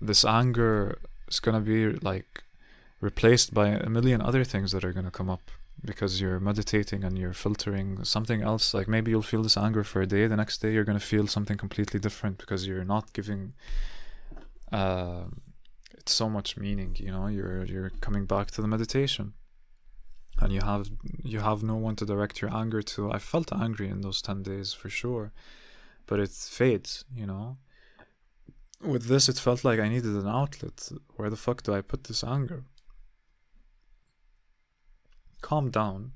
this 0.00 0.24
anger 0.24 0.98
is 1.28 1.40
going 1.40 1.54
to 1.54 1.60
be 1.60 1.98
like 2.00 2.42
replaced 3.00 3.52
by 3.52 3.68
a 3.68 3.88
million 3.88 4.20
other 4.20 4.44
things 4.44 4.72
that 4.72 4.84
are 4.84 4.92
going 4.92 5.04
to 5.04 5.10
come 5.10 5.30
up 5.30 5.50
because 5.84 6.20
you're 6.20 6.40
meditating 6.40 7.04
and 7.04 7.18
you're 7.18 7.34
filtering 7.34 8.04
something 8.04 8.42
else. 8.42 8.72
Like 8.72 8.88
maybe 8.88 9.10
you'll 9.10 9.22
feel 9.22 9.42
this 9.42 9.56
anger 9.56 9.84
for 9.84 10.00
a 10.00 10.06
day 10.06 10.26
the 10.26 10.36
next 10.36 10.58
day 10.58 10.72
you're 10.72 10.84
going 10.84 10.98
to 10.98 11.04
feel 11.04 11.26
something 11.26 11.56
completely 11.56 12.00
different 12.00 12.38
because 12.38 12.66
you're 12.66 12.84
not 12.84 13.12
giving 13.12 13.52
uh, 14.72 15.24
it's 16.04 16.12
so 16.12 16.28
much 16.28 16.58
meaning 16.58 16.94
you 16.98 17.10
know 17.10 17.28
you're 17.28 17.64
you're 17.64 17.88
coming 18.02 18.26
back 18.26 18.50
to 18.50 18.60
the 18.60 18.68
meditation. 18.68 19.32
And 20.38 20.52
you 20.52 20.60
have 20.60 20.90
you 21.22 21.40
have 21.40 21.62
no 21.62 21.76
one 21.76 21.96
to 21.96 22.04
direct 22.04 22.42
your 22.42 22.54
anger 22.54 22.82
to. 22.82 23.10
I 23.10 23.18
felt 23.18 23.52
angry 23.52 23.88
in 23.88 24.02
those 24.02 24.20
10 24.20 24.42
days 24.42 24.74
for 24.74 24.90
sure 24.90 25.32
but 26.06 26.20
it 26.20 26.30
fades 26.30 27.06
you 27.14 27.26
know? 27.26 27.56
With 28.82 29.06
this 29.06 29.30
it 29.30 29.38
felt 29.38 29.64
like 29.64 29.80
i 29.80 29.88
needed 29.88 30.14
an 30.14 30.28
outlet. 30.28 30.90
Where 31.16 31.30
the 31.30 31.42
fuck 31.44 31.62
do 31.62 31.72
i 31.72 31.80
put 31.80 32.04
this 32.04 32.22
anger? 32.22 32.64
Calm 35.40 35.70
down. 35.70 36.12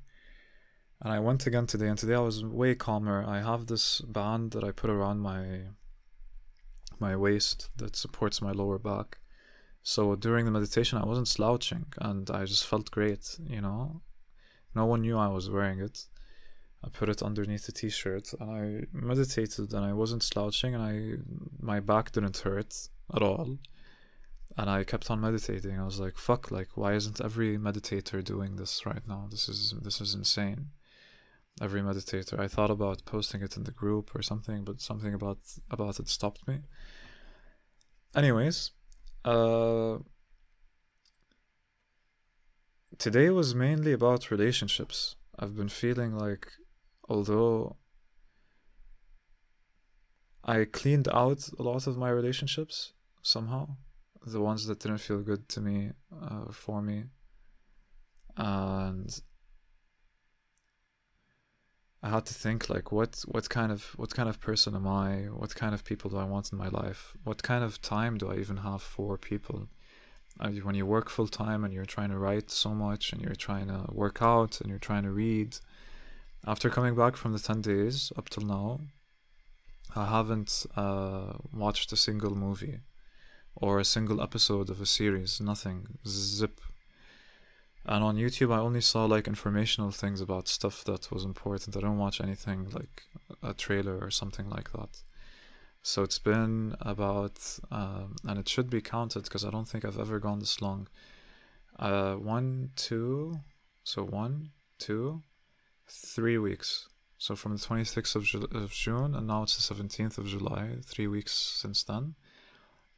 And 1.01 1.11
i 1.11 1.19
went 1.19 1.47
again 1.47 1.65
today 1.65 1.87
and 1.87 1.97
today 1.97 2.13
i 2.13 2.19
was 2.19 2.45
way 2.45 2.75
calmer. 2.75 3.25
I 3.25 3.39
have 3.39 3.65
this 3.65 4.01
band 4.01 4.51
that 4.51 4.63
i 4.63 4.71
put 4.71 4.91
around 4.91 5.19
my 5.21 5.43
my 6.99 7.15
waist 7.15 7.69
that 7.77 7.95
supports 7.95 8.39
my 8.39 8.51
lower 8.51 8.77
back 8.77 9.18
so 9.81 10.15
during 10.15 10.45
the 10.45 10.51
meditation 10.51 10.97
i 10.97 11.05
wasn't 11.05 11.27
slouching 11.27 11.85
and 11.99 12.29
i 12.31 12.45
just 12.45 12.65
felt 12.65 12.91
great 12.91 13.37
you 13.39 13.61
know 13.61 14.01
no 14.75 14.85
one 14.85 15.01
knew 15.01 15.17
I 15.17 15.27
was 15.27 15.49
wearing 15.49 15.79
it. 15.79 16.05
I 16.83 16.89
put 16.89 17.09
it 17.09 17.21
underneath 17.21 17.65
the 17.65 17.71
t-shirt 17.71 18.33
and 18.39 18.49
I 18.49 18.85
meditated 18.93 19.73
and 19.73 19.85
I 19.85 19.93
wasn't 19.93 20.23
slouching 20.23 20.73
and 20.73 20.83
I 20.83 20.95
my 21.59 21.79
back 21.79 22.11
didn't 22.11 22.37
hurt 22.37 22.73
at 23.13 23.21
all. 23.21 23.57
And 24.57 24.69
I 24.69 24.83
kept 24.83 25.11
on 25.11 25.21
meditating. 25.21 25.77
I 25.77 25.85
was 25.85 25.99
like, 25.99 26.17
fuck, 26.17 26.51
like 26.51 26.69
why 26.75 26.93
isn't 26.93 27.21
every 27.21 27.57
meditator 27.57 28.23
doing 28.23 28.55
this 28.55 28.85
right 28.85 29.05
now? 29.07 29.27
This 29.29 29.49
is 29.49 29.73
this 29.81 29.99
is 29.99 30.13
insane. 30.13 30.69
Every 31.61 31.81
meditator. 31.81 32.39
I 32.39 32.47
thought 32.47 32.71
about 32.71 33.03
posting 33.05 33.41
it 33.41 33.57
in 33.57 33.63
the 33.65 33.71
group 33.71 34.15
or 34.15 34.21
something, 34.21 34.63
but 34.63 34.79
something 34.79 35.13
about 35.13 35.39
about 35.69 35.99
it 35.99 36.07
stopped 36.07 36.47
me. 36.47 36.59
Anyways, 38.15 38.71
uh 39.25 39.97
today 42.97 43.29
was 43.29 43.55
mainly 43.55 43.93
about 43.93 44.29
relationships. 44.29 45.15
I've 45.37 45.55
been 45.55 45.69
feeling 45.69 46.17
like, 46.17 46.51
although 47.07 47.77
I 50.43 50.65
cleaned 50.65 51.07
out 51.07 51.49
a 51.57 51.63
lot 51.63 51.87
of 51.87 51.97
my 51.97 52.09
relationships 52.09 52.93
somehow, 53.21 53.77
the 54.25 54.41
ones 54.41 54.65
that 54.65 54.79
didn't 54.79 54.97
feel 54.99 55.21
good 55.21 55.47
to 55.49 55.61
me, 55.61 55.91
uh, 56.21 56.51
for 56.51 56.81
me, 56.81 57.05
and 58.35 59.21
I 62.01 62.09
had 62.09 62.25
to 62.27 62.33
think 62.33 62.69
like 62.69 62.91
what 62.91 63.23
what 63.27 63.49
kind 63.49 63.71
of 63.71 63.93
what 63.97 64.13
kind 64.13 64.29
of 64.29 64.39
person 64.39 64.75
am 64.75 64.87
I? 64.87 65.27
What 65.41 65.53
kind 65.55 65.73
of 65.73 65.83
people 65.83 66.09
do 66.09 66.17
I 66.17 66.23
want 66.23 66.51
in 66.51 66.57
my 66.57 66.69
life? 66.69 67.13
What 67.23 67.43
kind 67.43 67.63
of 67.63 67.81
time 67.81 68.17
do 68.17 68.31
I 68.31 68.35
even 68.37 68.57
have 68.57 68.81
for 68.81 69.17
people? 69.17 69.67
when 70.63 70.75
you 70.75 70.85
work 70.85 71.09
full 71.09 71.27
time 71.27 71.63
and 71.63 71.73
you're 71.73 71.85
trying 71.85 72.09
to 72.09 72.17
write 72.17 72.49
so 72.49 72.69
much 72.73 73.11
and 73.11 73.21
you're 73.21 73.35
trying 73.35 73.67
to 73.67 73.85
work 73.91 74.19
out 74.21 74.61
and 74.61 74.69
you're 74.69 74.79
trying 74.79 75.03
to 75.03 75.11
read 75.11 75.57
after 76.47 76.69
coming 76.69 76.95
back 76.95 77.17
from 77.17 77.33
the 77.33 77.39
10 77.39 77.61
days 77.61 78.13
up 78.17 78.29
till 78.29 78.45
now 78.45 78.79
i 79.95 80.05
haven't 80.05 80.65
uh, 80.77 81.33
watched 81.53 81.91
a 81.91 81.97
single 81.97 82.35
movie 82.35 82.79
or 83.55 83.79
a 83.79 83.85
single 83.85 84.21
episode 84.21 84.69
of 84.69 84.79
a 84.79 84.85
series 84.85 85.41
nothing 85.41 85.97
zip 86.07 86.61
and 87.85 88.03
on 88.03 88.17
youtube 88.17 88.53
i 88.53 88.59
only 88.59 88.81
saw 88.81 89.05
like 89.05 89.27
informational 89.27 89.91
things 89.91 90.21
about 90.21 90.47
stuff 90.47 90.83
that 90.83 91.11
was 91.11 91.23
important 91.23 91.75
i 91.75 91.79
don't 91.79 91.97
watch 91.97 92.21
anything 92.21 92.69
like 92.71 93.03
a 93.41 93.53
trailer 93.53 93.97
or 93.97 94.11
something 94.11 94.49
like 94.49 94.71
that 94.71 95.01
so 95.81 96.03
it's 96.03 96.19
been 96.19 96.75
about, 96.81 97.39
um, 97.71 98.15
and 98.27 98.37
it 98.37 98.49
should 98.49 98.69
be 98.69 98.81
counted 98.81 99.23
because 99.23 99.45
I 99.45 99.49
don't 99.49 99.67
think 99.67 99.85
I've 99.85 99.99
ever 99.99 100.19
gone 100.19 100.39
this 100.39 100.61
long. 100.61 100.87
Uh, 101.77 102.15
one, 102.15 102.71
two, 102.75 103.39
so 103.83 104.03
one, 104.03 104.49
two, 104.77 105.23
three 105.87 106.37
weeks. 106.37 106.89
So 107.17 107.35
from 107.35 107.53
the 107.53 107.59
26th 107.59 108.15
of, 108.15 108.23
Ju- 108.23 108.47
of 108.51 108.71
June, 108.71 109.15
and 109.15 109.27
now 109.27 109.43
it's 109.43 109.67
the 109.67 109.73
17th 109.73 110.17
of 110.17 110.27
July, 110.27 110.77
three 110.85 111.07
weeks 111.07 111.33
since 111.33 111.83
then. 111.83 112.15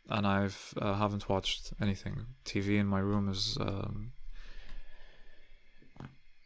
And 0.10 0.26
I've 0.26 0.74
uh, 0.78 0.96
haven't 0.96 1.30
watched 1.30 1.74
anything. 1.80 2.26
TV 2.44 2.80
in 2.80 2.88
my 2.88 3.00
room 3.00 3.30
is 3.30 3.58
um, 3.62 4.14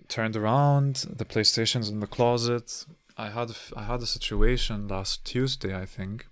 turned 0.08 0.36
around. 0.36 1.06
The 1.10 1.26
PlayStation's 1.26 1.90
in 1.90 2.00
the 2.00 2.08
closet. 2.08 2.86
I 3.18 3.30
had 3.30 3.52
I 3.76 3.84
had 3.84 4.02
a 4.02 4.06
situation 4.06 4.88
last 4.88 5.26
Tuesday, 5.26 5.76
I 5.76 5.86
think, 5.86 6.28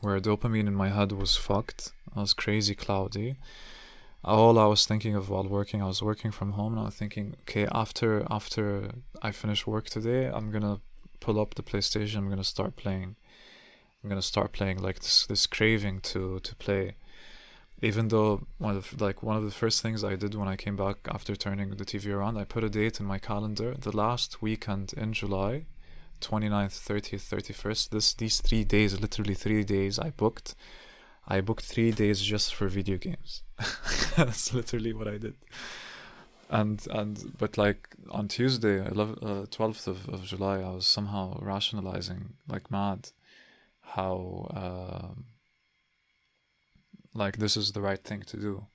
where 0.00 0.20
dopamine 0.20 0.66
in 0.66 0.74
my 0.74 0.88
head 0.88 1.12
was 1.12 1.36
fucked. 1.36 1.92
I 2.14 2.20
was 2.20 2.34
crazy 2.34 2.74
cloudy. 2.74 3.36
All 4.24 4.58
I 4.58 4.66
was 4.66 4.84
thinking 4.84 5.14
of 5.14 5.30
while 5.30 5.48
working, 5.48 5.80
I 5.80 5.86
was 5.86 6.02
working 6.02 6.32
from 6.32 6.52
home, 6.52 6.72
and 6.72 6.82
I 6.82 6.86
was 6.86 6.96
thinking, 6.96 7.36
okay, 7.42 7.66
after 7.72 8.26
after 8.30 8.90
I 9.22 9.30
finish 9.32 9.66
work 9.66 9.88
today, 9.88 10.26
I'm 10.26 10.50
gonna 10.50 10.80
pull 11.20 11.40
up 11.40 11.54
the 11.54 11.62
PlayStation. 11.62 12.16
I'm 12.16 12.28
gonna 12.28 12.44
start 12.44 12.76
playing. 12.76 13.16
I'm 14.02 14.08
gonna 14.08 14.22
start 14.22 14.52
playing 14.52 14.78
like 14.78 15.00
this 15.00 15.26
this 15.26 15.46
craving 15.46 16.00
to 16.10 16.40
to 16.40 16.54
play. 16.56 16.96
Even 17.80 18.08
though 18.08 18.46
one 18.58 18.76
of 18.76 19.00
like 19.00 19.22
one 19.22 19.36
of 19.36 19.44
the 19.44 19.52
first 19.52 19.82
things 19.82 20.02
I 20.02 20.16
did 20.16 20.34
when 20.34 20.48
I 20.48 20.56
came 20.56 20.76
back 20.76 20.96
after 21.08 21.36
turning 21.36 21.70
the 21.70 21.84
TV 21.84 22.12
around, 22.12 22.36
I 22.36 22.44
put 22.44 22.64
a 22.64 22.68
date 22.68 22.98
in 22.98 23.06
my 23.06 23.18
calendar. 23.18 23.74
The 23.74 23.96
last 23.96 24.42
weekend 24.42 24.92
in 24.96 25.12
July, 25.12 25.66
29th, 26.20 26.76
30th, 26.88 27.28
31st. 27.28 27.90
This 27.90 28.14
these 28.14 28.40
three 28.40 28.64
days, 28.64 29.00
literally 29.00 29.34
three 29.34 29.62
days, 29.62 29.98
I 29.98 30.10
booked. 30.10 30.54
I 31.28 31.40
booked 31.40 31.64
three 31.64 31.92
days 31.92 32.20
just 32.22 32.54
for 32.54 32.66
video 32.68 32.96
games. 32.96 33.42
That's 34.16 34.52
literally 34.52 34.92
what 34.92 35.06
I 35.06 35.18
did. 35.18 35.34
And 36.50 36.84
and 36.90 37.34
but 37.38 37.58
like 37.58 37.90
on 38.10 38.26
Tuesday, 38.26 38.84
11, 38.86 39.18
uh, 39.22 39.46
12th 39.50 39.86
of, 39.86 40.08
of 40.08 40.24
July, 40.24 40.60
I 40.62 40.70
was 40.70 40.86
somehow 40.86 41.38
rationalizing 41.40 42.34
like 42.48 42.70
mad 42.70 43.10
how 43.82 44.48
uh, 44.54 45.20
like 47.14 47.38
this 47.38 47.56
is 47.56 47.72
the 47.72 47.80
right 47.80 48.02
thing 48.02 48.22
to 48.22 48.36
do. 48.36 48.66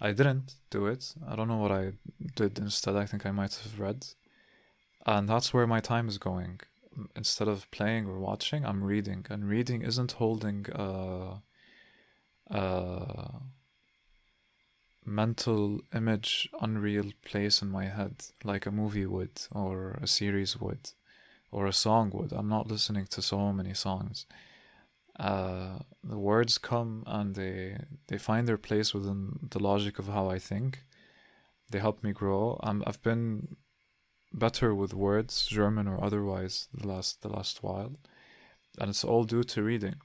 I 0.00 0.12
didn't 0.12 0.54
do 0.70 0.86
it. 0.86 1.14
I 1.26 1.36
don't 1.36 1.48
know 1.48 1.58
what 1.58 1.72
I 1.72 1.92
did 2.34 2.58
instead. 2.58 2.96
I 2.96 3.06
think 3.06 3.26
I 3.26 3.30
might 3.30 3.54
have 3.56 3.78
read. 3.78 4.06
And 5.06 5.28
that's 5.28 5.52
where 5.52 5.66
my 5.66 5.80
time 5.80 6.08
is 6.08 6.18
going 6.18 6.60
instead 7.14 7.48
of 7.48 7.70
playing 7.70 8.06
or 8.06 8.18
watching, 8.18 8.64
I'm 8.64 8.84
reading, 8.84 9.26
and 9.30 9.48
reading 9.48 9.82
isn't 9.82 10.12
holding 10.12 10.66
a, 10.72 11.42
a 12.50 13.30
mental 15.04 15.80
image, 15.94 16.48
unreal 16.60 17.12
place 17.24 17.62
in 17.62 17.70
my 17.70 17.86
head 17.86 18.24
like 18.44 18.66
a 18.66 18.70
movie 18.70 19.06
would, 19.06 19.42
or 19.52 19.98
a 20.02 20.06
series 20.06 20.60
would, 20.60 20.90
or 21.50 21.66
a 21.66 21.72
song 21.72 22.10
would. 22.14 22.32
I'm 22.32 22.48
not 22.48 22.68
listening 22.68 23.06
to 23.10 23.22
so 23.22 23.52
many 23.52 23.74
songs. 23.74 24.26
Uh, 25.20 25.80
the 26.02 26.18
words 26.18 26.56
come 26.56 27.04
and 27.06 27.34
they 27.34 27.76
they 28.06 28.18
find 28.18 28.48
their 28.48 28.56
place 28.68 28.94
within 28.94 29.48
the 29.50 29.62
logic 29.62 29.98
of 29.98 30.08
how 30.08 30.30
I 30.30 30.38
think. 30.38 30.78
They 31.70 31.78
help 31.78 32.02
me 32.02 32.12
grow. 32.12 32.58
I'm, 32.62 32.82
I've 32.86 33.02
been 33.02 33.56
better 34.32 34.74
with 34.74 34.94
words, 34.94 35.46
German 35.46 35.86
or 35.86 36.02
otherwise, 36.02 36.68
the 36.72 36.88
last 36.88 37.20
the 37.20 37.28
last 37.28 37.62
while, 37.62 37.92
and 38.78 38.88
it's 38.88 39.04
all 39.04 39.24
due 39.24 39.44
to 39.44 39.62
reading. 39.62 39.96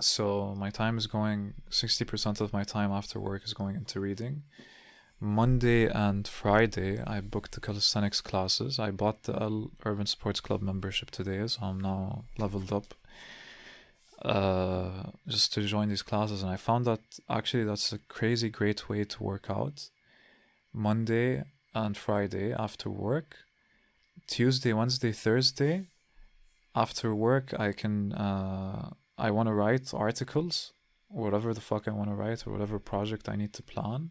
So 0.00 0.54
my 0.56 0.70
time 0.70 0.98
is 0.98 1.08
going. 1.08 1.54
Sixty 1.70 2.04
percent 2.04 2.40
of 2.40 2.52
my 2.52 2.64
time 2.64 2.92
after 2.92 3.18
work 3.18 3.42
is 3.44 3.54
going 3.54 3.76
into 3.76 3.98
reading. 3.98 4.44
Monday 5.18 5.86
and 5.86 6.28
Friday, 6.28 7.02
I 7.04 7.20
booked 7.20 7.52
the 7.52 7.60
calisthenics 7.60 8.20
classes. 8.20 8.78
I 8.78 8.90
bought 8.92 9.22
the 9.22 9.34
L 9.34 9.70
Urban 9.84 10.06
Sports 10.06 10.40
Club 10.40 10.62
membership 10.62 11.10
today, 11.10 11.46
so 11.48 11.58
I'm 11.62 11.80
now 11.80 12.26
leveled 12.38 12.72
up. 12.72 12.94
Uh, 14.22 15.10
just 15.28 15.52
to 15.52 15.62
join 15.62 15.88
these 15.88 16.02
classes, 16.02 16.42
and 16.42 16.50
I 16.50 16.56
found 16.56 16.84
that 16.86 17.00
actually 17.28 17.64
that's 17.64 17.92
a 17.92 17.98
crazy 17.98 18.48
great 18.48 18.88
way 18.88 19.04
to 19.04 19.22
work 19.22 19.50
out. 19.50 19.90
Monday, 20.72 21.44
and 21.76 21.96
Friday 21.96 22.52
after 22.52 22.88
work. 22.90 23.36
Tuesday, 24.26 24.72
Wednesday, 24.72 25.12
Thursday 25.12 25.88
after 26.74 27.14
work, 27.14 27.58
I 27.58 27.72
can 27.72 28.12
uh, 28.12 28.90
I 29.18 29.30
want 29.30 29.48
to 29.48 29.54
write 29.54 29.94
articles, 29.94 30.72
whatever 31.08 31.54
the 31.54 31.60
fuck 31.60 31.86
I 31.86 31.92
want 31.92 32.10
to 32.10 32.16
write 32.16 32.46
or 32.46 32.52
whatever 32.52 32.78
project 32.78 33.28
I 33.28 33.36
need 33.36 33.52
to 33.54 33.62
plan. 33.62 34.10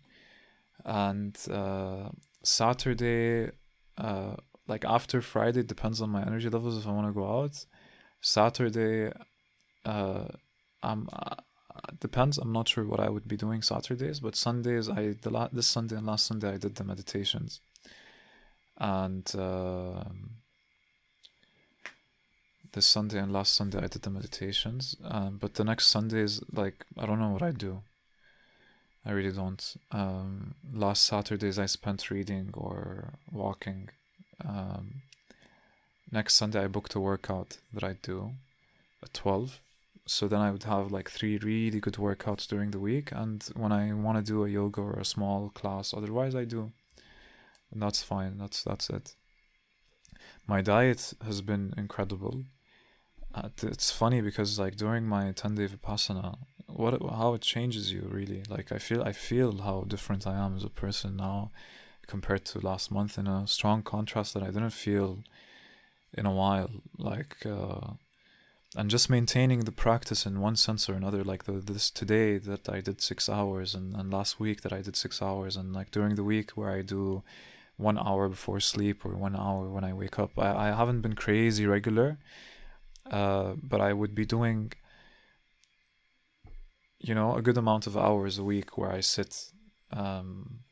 And 0.83 1.35
uh, 1.51 2.09
Saturday, 2.43 3.51
uh, 3.97 4.35
like 4.67 4.85
after 4.85 5.21
Friday, 5.21 5.63
depends 5.63 6.01
on 6.01 6.09
my 6.09 6.21
energy 6.21 6.49
levels 6.49 6.77
if 6.77 6.87
I 6.87 6.91
want 6.91 7.07
to 7.07 7.13
go 7.13 7.41
out. 7.41 7.65
Saturday, 8.21 9.11
uh, 9.85 10.25
I'm 10.83 11.09
uh, 11.13 11.35
depends. 11.99 12.37
I'm 12.37 12.51
not 12.51 12.67
sure 12.67 12.85
what 12.85 12.99
I 12.99 13.09
would 13.09 13.27
be 13.27 13.37
doing 13.37 13.61
Saturdays, 13.61 14.19
but 14.19 14.35
Sundays 14.35 14.89
I 14.89 15.15
the 15.21 15.29
la- 15.29 15.49
this 15.51 15.67
Sunday 15.67 15.95
and 15.95 16.05
last 16.05 16.25
Sunday 16.25 16.53
I 16.53 16.57
did 16.57 16.75
the 16.75 16.83
meditations, 16.83 17.59
and 18.77 19.31
uh, 19.35 20.03
this 22.73 22.85
Sunday 22.85 23.19
and 23.19 23.31
last 23.31 23.55
Sunday 23.55 23.79
I 23.79 23.87
did 23.87 24.01
the 24.01 24.09
meditations. 24.09 24.95
Um, 25.03 25.37
but 25.39 25.55
the 25.55 25.63
next 25.63 25.87
Sunday 25.87 26.21
is 26.21 26.41
like 26.51 26.85
I 26.97 27.05
don't 27.05 27.19
know 27.19 27.29
what 27.29 27.43
I 27.43 27.51
do. 27.51 27.81
I 29.05 29.11
really 29.11 29.31
don't. 29.31 29.63
Um, 29.91 30.55
last 30.73 31.03
Saturdays 31.03 31.59
I 31.59 31.67
spent 31.67 32.09
reading 32.09 32.49
or 32.53 33.13
walking. 33.31 33.89
Um, 34.43 35.03
next 36.11 36.35
Sunday 36.35 36.63
I 36.63 36.67
booked 36.67 36.95
a 36.95 36.99
workout 36.99 37.57
that 37.71 37.83
I 37.83 37.97
do 38.01 38.31
at 39.03 39.13
12. 39.13 39.59
So 40.07 40.27
then 40.27 40.39
I 40.39 40.51
would 40.51 40.63
have 40.63 40.91
like 40.91 41.09
three 41.09 41.37
really 41.37 41.79
good 41.79 41.95
workouts 41.95 42.47
during 42.47 42.71
the 42.71 42.79
week. 42.79 43.09
And 43.11 43.43
when 43.55 43.71
I 43.71 43.91
want 43.93 44.17
to 44.17 44.23
do 44.23 44.45
a 44.45 44.49
yoga 44.49 44.81
or 44.81 44.99
a 44.99 45.05
small 45.05 45.49
class, 45.49 45.93
otherwise 45.93 46.35
I 46.35 46.45
do. 46.45 46.71
And 47.71 47.81
that's 47.81 48.03
fine. 48.03 48.37
That's 48.37 48.63
that's 48.63 48.89
it. 48.89 49.15
My 50.47 50.61
diet 50.61 51.13
has 51.25 51.41
been 51.41 51.73
incredible. 51.75 52.43
Uh, 53.33 53.49
it's 53.63 53.91
funny 53.91 54.21
because 54.21 54.59
like 54.59 54.75
during 54.75 55.05
my 55.05 55.31
10 55.31 55.55
day 55.55 55.67
vipassana, 55.67 56.37
what 56.67 57.01
how 57.01 57.33
it 57.33 57.41
changes 57.41 57.91
you 57.91 58.07
really. 58.09 58.43
Like 58.47 58.71
I 58.71 58.77
feel 58.77 59.01
I 59.03 59.11
feel 59.11 59.61
how 59.63 59.85
different 59.87 60.27
I 60.27 60.35
am 60.35 60.55
as 60.55 60.63
a 60.63 60.69
person 60.69 61.17
now 61.17 61.51
compared 62.07 62.45
to 62.45 62.59
last 62.59 62.91
month 62.91 63.17
in 63.17 63.25
a 63.27 63.47
strong 63.47 63.81
contrast 63.81 64.35
that 64.35 64.43
I 64.43 64.51
didn't 64.51 64.69
feel 64.69 65.23
in 66.13 66.27
a 66.27 66.31
while. 66.31 66.69
Like 66.97 67.45
uh, 67.45 67.93
and 68.75 68.89
just 68.89 69.09
maintaining 69.09 69.61
the 69.61 69.71
practice 69.71 70.25
in 70.25 70.41
one 70.41 70.55
sense 70.55 70.89
or 70.89 70.93
another 70.93 71.23
like 71.23 71.45
the 71.45 71.53
this 71.53 71.89
today 71.89 72.37
that 72.37 72.67
i 72.69 72.81
did 72.81 73.01
six 73.01 73.29
hours 73.29 73.73
and, 73.73 73.95
and 73.95 74.11
last 74.11 74.39
week 74.39 74.61
that 74.61 74.73
i 74.73 74.81
did 74.81 74.95
six 74.95 75.21
hours 75.21 75.55
and 75.55 75.73
like 75.73 75.91
during 75.91 76.15
the 76.15 76.23
week 76.23 76.51
where 76.51 76.71
i 76.71 76.81
do 76.81 77.23
one 77.77 77.97
hour 77.97 78.27
before 78.29 78.59
sleep 78.59 79.05
or 79.05 79.15
one 79.15 79.35
hour 79.35 79.69
when 79.69 79.83
i 79.83 79.93
wake 79.93 80.19
up 80.19 80.31
i, 80.37 80.69
I 80.69 80.75
haven't 80.75 81.01
been 81.01 81.15
crazy 81.15 81.65
regular 81.65 82.17
uh, 83.09 83.53
but 83.61 83.79
i 83.81 83.93
would 83.93 84.13
be 84.13 84.25
doing 84.25 84.73
you 86.99 87.15
know 87.15 87.35
a 87.35 87.41
good 87.41 87.57
amount 87.57 87.87
of 87.87 87.95
hours 87.95 88.37
a 88.37 88.43
week 88.43 88.77
where 88.77 88.91
i 88.91 88.99
sit 88.99 89.51
um, 89.93 90.64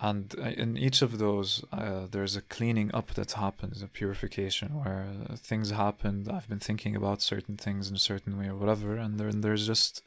and 0.00 0.34
uh, 0.38 0.42
in 0.42 0.76
each 0.76 1.00
of 1.02 1.18
those 1.18 1.64
uh, 1.72 2.06
there's 2.10 2.36
a 2.36 2.42
cleaning 2.42 2.90
up 2.94 3.14
that 3.14 3.32
happens 3.32 3.82
a 3.82 3.88
purification 3.88 4.82
where 4.82 5.06
uh, 5.30 5.36
things 5.36 5.70
happened 5.70 6.28
i've 6.30 6.48
been 6.48 6.58
thinking 6.58 6.94
about 6.94 7.22
certain 7.22 7.56
things 7.56 7.88
in 7.88 7.96
a 7.96 7.98
certain 7.98 8.38
way 8.38 8.48
or 8.48 8.56
whatever 8.56 8.96
and 8.96 9.18
then 9.18 9.40
there's 9.40 9.66
just 9.66 10.02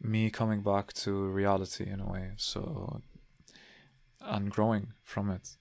me 0.00 0.30
coming 0.30 0.62
back 0.62 0.92
to 0.92 1.10
reality 1.28 1.88
in 1.88 2.00
a 2.00 2.10
way 2.10 2.30
so 2.36 3.00
and 4.26 4.50
growing 4.50 4.92
from 5.02 5.30
it. 5.30 5.56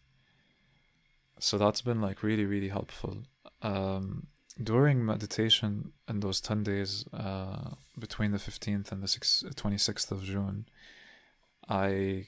So 1.40 1.58
that's 1.58 1.82
been 1.82 2.02
like 2.02 2.24
really 2.24 2.46
really 2.46 2.70
helpful. 2.70 3.24
Um, 3.62 4.28
during 4.62 5.06
meditation 5.06 5.92
in 6.08 6.22
those 6.22 6.40
10 6.40 6.64
days 6.64 7.06
uh, 7.14 7.72
between 8.00 8.32
the 8.32 8.38
15th 8.38 8.92
and 8.92 9.04
the 9.04 9.08
6, 9.08 9.44
26th 9.54 10.12
of 10.12 10.24
june 10.24 10.66
i 11.68 12.28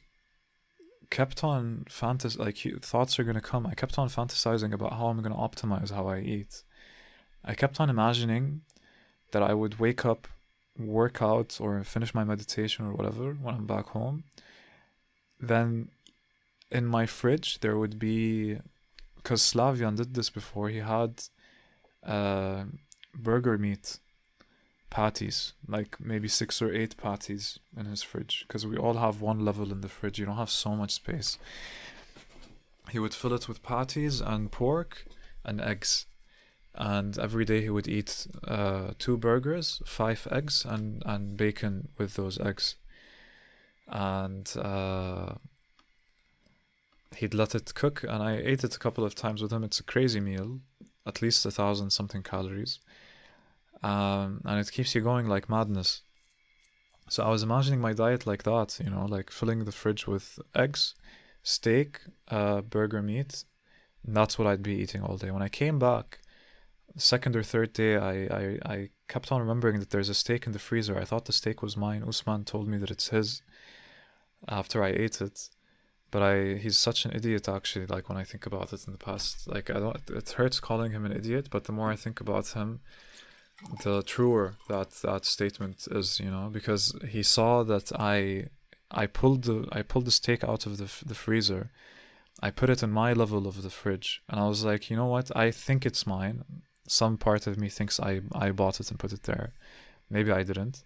kept 1.09 1.43
on 1.43 1.85
fantas 1.89 2.37
like 2.37 2.57
thoughts 2.81 3.19
are 3.19 3.23
gonna 3.23 3.41
come. 3.41 3.65
I 3.65 3.73
kept 3.73 3.97
on 3.97 4.09
fantasizing 4.09 4.73
about 4.73 4.93
how 4.93 5.07
I'm 5.07 5.21
gonna 5.21 5.35
optimize 5.35 5.91
how 5.91 6.07
I 6.07 6.19
eat. 6.19 6.63
I 7.43 7.53
kept 7.53 7.79
on 7.79 7.89
imagining 7.89 8.61
that 9.31 9.43
I 9.43 9.53
would 9.53 9.79
wake 9.79 10.05
up, 10.05 10.27
work 10.77 11.21
out, 11.21 11.57
or 11.59 11.83
finish 11.83 12.13
my 12.13 12.23
meditation 12.23 12.85
or 12.85 12.93
whatever 12.93 13.33
when 13.33 13.55
I'm 13.55 13.65
back 13.65 13.87
home. 13.87 14.23
Then, 15.39 15.89
in 16.71 16.85
my 16.85 17.05
fridge 17.05 17.59
there 17.59 17.77
would 17.77 17.99
be, 17.99 18.59
because 19.15 19.41
Slavian 19.41 19.95
did 19.95 20.13
this 20.13 20.29
before. 20.29 20.69
He 20.69 20.79
had, 20.79 21.23
uh, 22.05 22.65
burger 23.13 23.57
meat 23.57 23.99
patties, 24.89 25.53
like 25.67 25.99
maybe 25.99 26.27
six 26.27 26.61
or 26.61 26.73
eight 26.73 26.97
patties 26.97 27.59
in 27.77 27.85
his 27.85 28.03
fridge, 28.03 28.45
because 28.47 28.65
we 28.65 28.77
all 28.77 28.95
have 28.95 29.21
one 29.21 29.43
level 29.43 29.71
in 29.71 29.81
the 29.81 29.89
fridge. 29.89 30.19
You 30.19 30.25
don't 30.25 30.37
have 30.37 30.49
so 30.49 30.75
much 30.75 30.91
space. 30.91 31.37
He 32.91 32.99
would 32.99 33.13
fill 33.13 33.33
it 33.33 33.47
with 33.47 33.63
patties 33.63 34.21
and 34.21 34.51
pork 34.51 35.05
and 35.43 35.59
eggs. 35.59 36.05
And 36.73 37.17
every 37.17 37.43
day 37.43 37.61
he 37.61 37.69
would 37.69 37.87
eat 37.87 38.27
uh, 38.47 38.91
two 38.99 39.17
burgers, 39.17 39.81
five 39.85 40.27
eggs, 40.31 40.63
and, 40.63 41.01
and 41.05 41.35
bacon 41.35 41.89
with 41.97 42.15
those 42.15 42.39
eggs. 42.39 42.75
And 43.87 44.51
uh, 44.57 45.33
he'd 47.15 47.33
let 47.33 47.55
it 47.55 47.73
cook, 47.73 48.03
and 48.03 48.21
I 48.21 48.37
ate 48.37 48.63
it 48.63 48.75
a 48.75 48.79
couple 48.79 49.03
of 49.03 49.15
times 49.15 49.41
with 49.41 49.51
him. 49.51 49.63
It's 49.63 49.79
a 49.79 49.83
crazy 49.83 50.19
meal, 50.19 50.59
at 51.05 51.21
least 51.21 51.45
a 51.45 51.51
thousand 51.51 51.89
something 51.89 52.21
calories 52.21 52.79
um, 53.83 54.41
and 54.45 54.59
it 54.59 54.71
keeps 54.71 54.95
you 54.95 55.01
going 55.01 55.27
like 55.27 55.49
madness. 55.49 56.01
So 57.09 57.23
I 57.23 57.29
was 57.29 57.43
imagining 57.43 57.79
my 57.79 57.93
diet 57.93 58.27
like 58.27 58.43
that, 58.43 58.79
you 58.83 58.89
know, 58.89 59.05
like 59.05 59.31
filling 59.31 59.63
the 59.63 59.71
fridge 59.71 60.07
with 60.07 60.39
eggs, 60.53 60.93
steak, 61.41 62.01
uh, 62.29 62.61
burger 62.61 63.01
meat. 63.01 63.45
that's 64.03 64.37
what 64.37 64.47
I'd 64.47 64.63
be 64.63 64.75
eating 64.75 65.01
all 65.03 65.17
day. 65.17 65.31
When 65.31 65.41
I 65.41 65.49
came 65.49 65.79
back, 65.79 66.19
second 66.97 67.35
or 67.35 67.43
third 67.43 67.73
day, 67.73 67.97
I, 67.97 68.13
I, 68.13 68.59
I 68.65 68.89
kept 69.07 69.31
on 69.31 69.41
remembering 69.41 69.79
that 69.79 69.91
there's 69.91 70.09
a 70.09 70.13
steak 70.13 70.45
in 70.45 70.51
the 70.51 70.59
freezer. 70.59 70.97
I 70.97 71.05
thought 71.05 71.25
the 71.25 71.33
steak 71.33 71.61
was 71.61 71.77
mine. 71.77 72.03
Usman 72.03 72.43
told 72.43 72.67
me 72.67 72.77
that 72.77 72.91
it's 72.91 73.09
his 73.09 73.41
after 74.47 74.83
I 74.83 74.89
ate 74.89 75.21
it. 75.21 75.49
But 76.09 76.21
I 76.21 76.53
he's 76.55 76.77
such 76.77 77.03
an 77.03 77.11
idiot 77.13 77.49
actually, 77.49 77.85
like 77.85 78.07
when 78.07 78.17
I 78.17 78.23
think 78.23 78.45
about 78.45 78.71
it 78.71 78.85
in 78.87 78.93
the 78.93 78.97
past. 78.97 79.45
Like 79.47 79.69
I 79.69 79.73
don't 79.73 79.97
it 80.09 80.29
hurts 80.31 80.61
calling 80.61 80.93
him 80.93 81.05
an 81.05 81.11
idiot, 81.11 81.49
but 81.51 81.65
the 81.65 81.73
more 81.73 81.91
I 81.91 81.97
think 81.97 82.21
about 82.21 82.47
him, 82.49 82.79
the 83.83 84.03
truer 84.03 84.55
that 84.67 84.91
that 85.01 85.25
statement 85.25 85.87
is 85.89 86.19
you 86.19 86.29
know 86.29 86.49
because 86.51 86.95
he 87.09 87.23
saw 87.23 87.63
that 87.63 87.91
i 87.99 88.45
i 88.91 89.05
pulled 89.05 89.43
the 89.43 89.67
i 89.71 89.81
pulled 89.81 90.05
the 90.05 90.11
steak 90.11 90.43
out 90.43 90.65
of 90.65 90.77
the, 90.77 90.89
the 91.05 91.15
freezer. 91.15 91.71
I 92.39 92.51
put 92.51 92.69
it 92.69 92.83
in 92.83 92.91
my 92.91 93.13
level 93.13 93.47
of 93.47 93.63
the 93.63 93.71
fridge. 93.71 94.21
And 94.29 94.39
i 94.39 94.47
was 94.47 94.63
like 94.63 94.89
you 94.89 94.95
know 94.95 95.07
what? 95.07 95.35
I 95.35 95.51
think 95.51 95.85
it's 95.85 96.05
mine. 96.05 96.43
Some 96.87 97.17
part 97.17 97.47
of 97.47 97.57
me 97.57 97.67
thinks 97.69 97.99
i 97.99 98.21
i 98.31 98.51
bought 98.51 98.79
it 98.79 98.89
and 98.91 98.99
put 98.99 99.13
it 99.13 99.23
there. 99.23 99.53
Maybe 100.09 100.31
i 100.31 100.43
didn't. 100.43 100.83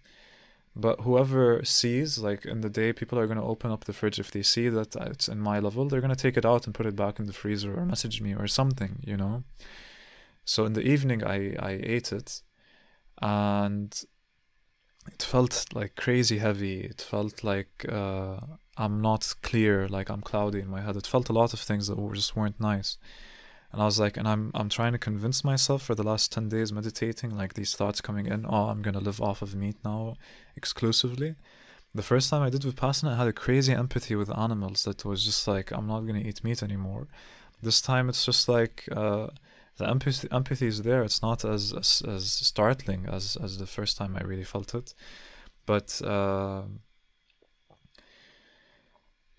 But 0.74 1.00
whoever 1.00 1.62
sees 1.64 2.18
like 2.18 2.46
in 2.46 2.62
the 2.62 2.70
day 2.70 2.94
people 2.94 3.18
are 3.18 3.26
going 3.26 3.42
to 3.42 3.44
open 3.44 3.70
up 3.70 3.84
the 3.84 3.92
fridge. 3.92 4.18
If 4.18 4.30
they 4.30 4.42
see 4.42 4.70
that 4.70 4.96
it's 4.96 5.28
in 5.28 5.38
my 5.40 5.58
level 5.58 5.84
they're 5.86 6.00
going 6.00 6.16
to 6.16 6.24
take 6.26 6.38
it 6.38 6.46
out 6.46 6.64
and 6.64 6.74
put 6.74 6.86
it 6.86 6.96
back 6.96 7.18
in 7.18 7.26
the 7.26 7.34
freezer 7.34 7.78
or 7.78 7.84
message 7.84 8.22
me 8.22 8.34
or 8.34 8.48
something 8.48 9.00
you 9.04 9.18
know? 9.18 9.44
So 10.46 10.64
in 10.64 10.72
the 10.72 10.86
evening 10.94 11.22
i 11.22 11.54
i 11.60 11.72
ate 11.82 12.12
it 12.12 12.40
and 13.22 14.04
it 15.06 15.22
felt 15.22 15.66
like 15.72 15.96
crazy 15.96 16.38
heavy. 16.38 16.80
It 16.80 17.00
felt 17.00 17.42
like 17.44 17.86
uh, 17.88 18.38
I'm 18.76 19.00
not 19.00 19.34
clear, 19.42 19.88
like 19.88 20.10
I'm 20.10 20.20
cloudy 20.20 20.60
in 20.60 20.68
my 20.68 20.80
head. 20.80 20.96
It 20.96 21.06
felt 21.06 21.28
a 21.28 21.32
lot 21.32 21.54
of 21.54 21.60
things 21.60 21.86
that 21.86 21.98
were 21.98 22.14
just 22.14 22.36
weren't 22.36 22.60
nice. 22.60 22.98
And 23.72 23.80
I 23.80 23.86
was 23.86 23.98
like, 23.98 24.16
and 24.16 24.28
I'm 24.28 24.50
I'm 24.54 24.68
trying 24.68 24.92
to 24.92 24.98
convince 24.98 25.44
myself 25.44 25.82
for 25.82 25.94
the 25.94 26.02
last 26.02 26.32
ten 26.32 26.48
days 26.48 26.72
meditating, 26.72 27.36
like 27.36 27.54
these 27.54 27.74
thoughts 27.74 28.00
coming 28.00 28.26
in. 28.26 28.44
Oh, 28.46 28.66
I'm 28.68 28.82
gonna 28.82 29.00
live 29.00 29.20
off 29.20 29.40
of 29.40 29.54
meat 29.54 29.76
now, 29.84 30.16
exclusively. 30.56 31.36
The 31.94 32.02
first 32.02 32.30
time 32.30 32.42
I 32.42 32.50
did 32.50 32.62
Vipassana, 32.62 33.12
I 33.12 33.16
had 33.16 33.28
a 33.28 33.32
crazy 33.32 33.72
empathy 33.72 34.14
with 34.14 34.36
animals 34.36 34.84
that 34.84 35.04
was 35.04 35.24
just 35.24 35.46
like, 35.46 35.70
I'm 35.72 35.86
not 35.86 36.00
gonna 36.00 36.20
eat 36.20 36.42
meat 36.44 36.62
anymore. 36.62 37.06
This 37.62 37.80
time 37.80 38.08
it's 38.08 38.24
just 38.24 38.48
like. 38.48 38.88
Uh, 38.90 39.28
the 39.82 39.90
empathy, 39.90 40.28
empathy 40.30 40.66
is 40.66 40.82
there. 40.82 41.02
It's 41.02 41.22
not 41.22 41.44
as, 41.44 41.72
as, 41.72 42.02
as 42.06 42.30
startling 42.30 43.06
as 43.08 43.36
as 43.36 43.58
the 43.58 43.66
first 43.66 43.96
time 43.96 44.16
I 44.16 44.22
really 44.22 44.44
felt 44.44 44.74
it, 44.74 44.94
but 45.66 46.00
uh, 46.04 46.62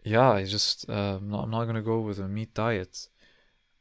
yeah, 0.03 0.31
I 0.31 0.45
just 0.45 0.89
uh, 0.89 1.17
I'm, 1.17 1.29
not, 1.29 1.49
not 1.49 1.65
gonna 1.65 1.81
go 1.81 1.99
with 2.01 2.19
a 2.19 2.27
meat 2.27 2.53
diet. 2.53 3.07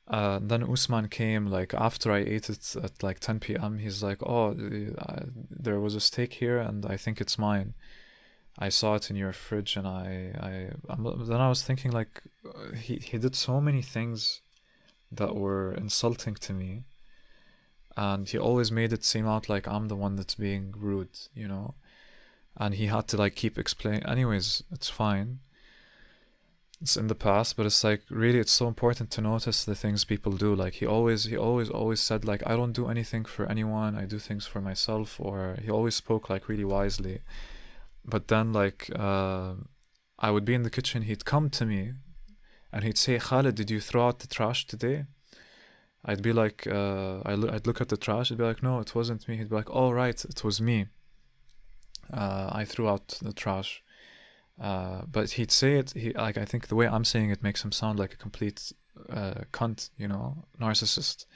Uh, 0.09 0.39
then 0.43 0.63
Usman 0.63 1.09
came 1.09 1.47
like 1.47 1.75
after 1.75 2.13
I 2.13 2.19
ate 2.19 2.51
it 2.51 2.77
at 2.83 3.03
like 3.03 3.19
10 3.21 3.41
p.m. 3.41 3.79
He's 3.79 4.03
like, 4.03 4.21
"Oh, 4.23 4.51
uh, 4.99 5.25
there 5.51 5.81
was 5.81 5.95
a 5.95 6.01
steak 6.01 6.35
here, 6.35 6.59
and 6.59 6.87
I 6.87 6.97
think 6.97 7.21
it's 7.21 7.39
mine. 7.39 7.75
I 8.59 8.69
saw 8.69 8.95
it 8.97 9.11
in 9.11 9.17
your 9.17 9.33
fridge, 9.33 9.77
and 9.77 9.87
I, 9.87 10.33
I, 10.49 10.53
I'm, 10.93 11.27
then 11.27 11.41
I 11.41 11.49
was 11.49 11.63
thinking 11.63 11.91
like, 11.91 12.23
uh, 12.47 12.75
he 12.77 12.97
he 12.97 13.19
did 13.19 13.35
so 13.35 13.61
many 13.61 13.83
things 13.83 14.43
that 15.13 15.37
were 15.37 15.73
insulting 15.75 16.35
to 16.35 16.53
me 16.53 16.85
and 17.97 18.29
he 18.29 18.39
always 18.39 18.73
made 18.73 18.93
it 18.93 19.05
seem 19.05 19.27
out 19.27 19.49
like 19.49 19.69
I'm 19.69 19.89
the 19.89 19.97
one 19.97 20.17
that's 20.17 20.35
being 20.35 20.75
rude, 20.77 21.19
you 21.35 21.47
know. 21.47 21.75
And 22.57 22.75
he 22.75 22.87
had 22.87 23.09
to 23.09 23.17
like 23.17 23.35
keep 23.35 23.59
explaining. 23.59 24.05
Anyways, 24.05 24.63
it's 24.71 24.89
fine. 24.89 25.41
It's 26.81 26.97
in 26.97 27.07
the 27.07 27.15
past, 27.15 27.57
but 27.57 27.65
it's 27.67 27.85
like 27.85 28.03
really, 28.11 28.39
it's 28.39 28.53
so 28.53 28.67
important 28.67 29.11
to 29.13 29.21
notice 29.21 29.65
the 29.65 29.75
things 29.75 30.05
people 30.05 30.33
do. 30.33 30.55
Like 30.55 30.75
he 30.75 30.87
always, 30.87 31.25
he 31.25 31.37
always, 31.37 31.71
always 31.71 32.01
said 32.01 32.25
like 32.25 32.43
I 32.47 32.57
don't 32.57 32.73
do 32.73 32.89
anything 32.89 33.25
for 33.25 33.47
anyone. 33.47 33.95
I 33.95 34.05
do 34.05 34.19
things 34.19 34.47
for 34.47 34.61
myself. 34.61 35.17
Or 35.21 35.59
he 35.63 35.71
always 35.71 35.95
spoke 35.95 36.29
like 36.29 36.49
really 36.49 36.65
wisely. 36.65 37.21
But 38.05 38.29
then 38.29 38.53
like 38.53 38.91
uh, 38.99 39.55
I 40.19 40.31
would 40.31 40.45
be 40.45 40.55
in 40.55 40.63
the 40.63 40.71
kitchen. 40.71 41.03
He'd 41.03 41.25
come 41.25 41.51
to 41.51 41.65
me 41.65 41.93
and 42.73 42.85
he'd 42.85 42.99
say, 42.99 43.19
Khalid, 43.19 43.55
did 43.57 43.71
you 43.71 43.81
throw 43.81 44.09
out 44.09 44.21
the 44.21 44.27
trash 44.27 44.67
today? 44.67 45.07
I'd 46.05 46.23
be 46.23 46.33
like, 46.33 46.67
uh, 46.67 47.21
I'd 47.25 47.67
look 47.67 47.81
at 47.81 47.89
the 47.89 47.97
trash. 47.97 48.33
I'd 48.33 48.39
be 48.39 48.45
like, 48.45 48.63
no, 48.63 48.81
it 48.81 48.95
wasn't 48.95 49.29
me. 49.29 49.37
He'd 49.37 49.51
be 49.51 49.57
like, 49.57 49.71
oh, 49.71 49.91
right, 49.93 50.25
it 50.25 50.43
was 50.43 50.61
me. 50.61 50.87
uh, 52.13 52.49
I 52.53 52.65
threw 52.65 52.89
out 52.89 53.09
the 53.23 53.33
trash. 53.33 53.83
Uh, 54.61 55.03
but 55.11 55.33
he'd 55.33 55.51
say 55.51 55.75
it. 55.79 55.93
He 55.93 56.13
like 56.13 56.37
I 56.39 56.45
think 56.45 56.69
the 56.69 56.75
way 56.77 56.87
I'm 56.87 57.05
saying 57.05 57.31
it 57.31 57.43
makes 57.43 57.65
him 57.65 57.73
sound 57.73 57.99
like 57.99 58.13
a 58.15 58.17
complete 58.17 58.73
uh, 59.11 59.43
cunt, 59.53 59.91
you 59.97 60.07
know, 60.09 60.45
narcissist. 60.61 61.27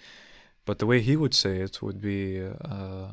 But 0.64 0.78
the 0.78 0.86
way 0.86 1.00
he 1.00 1.16
would 1.16 1.34
say 1.34 1.58
it 1.58 1.82
would 1.82 2.00
be 2.00 2.42
uh, 2.44 3.12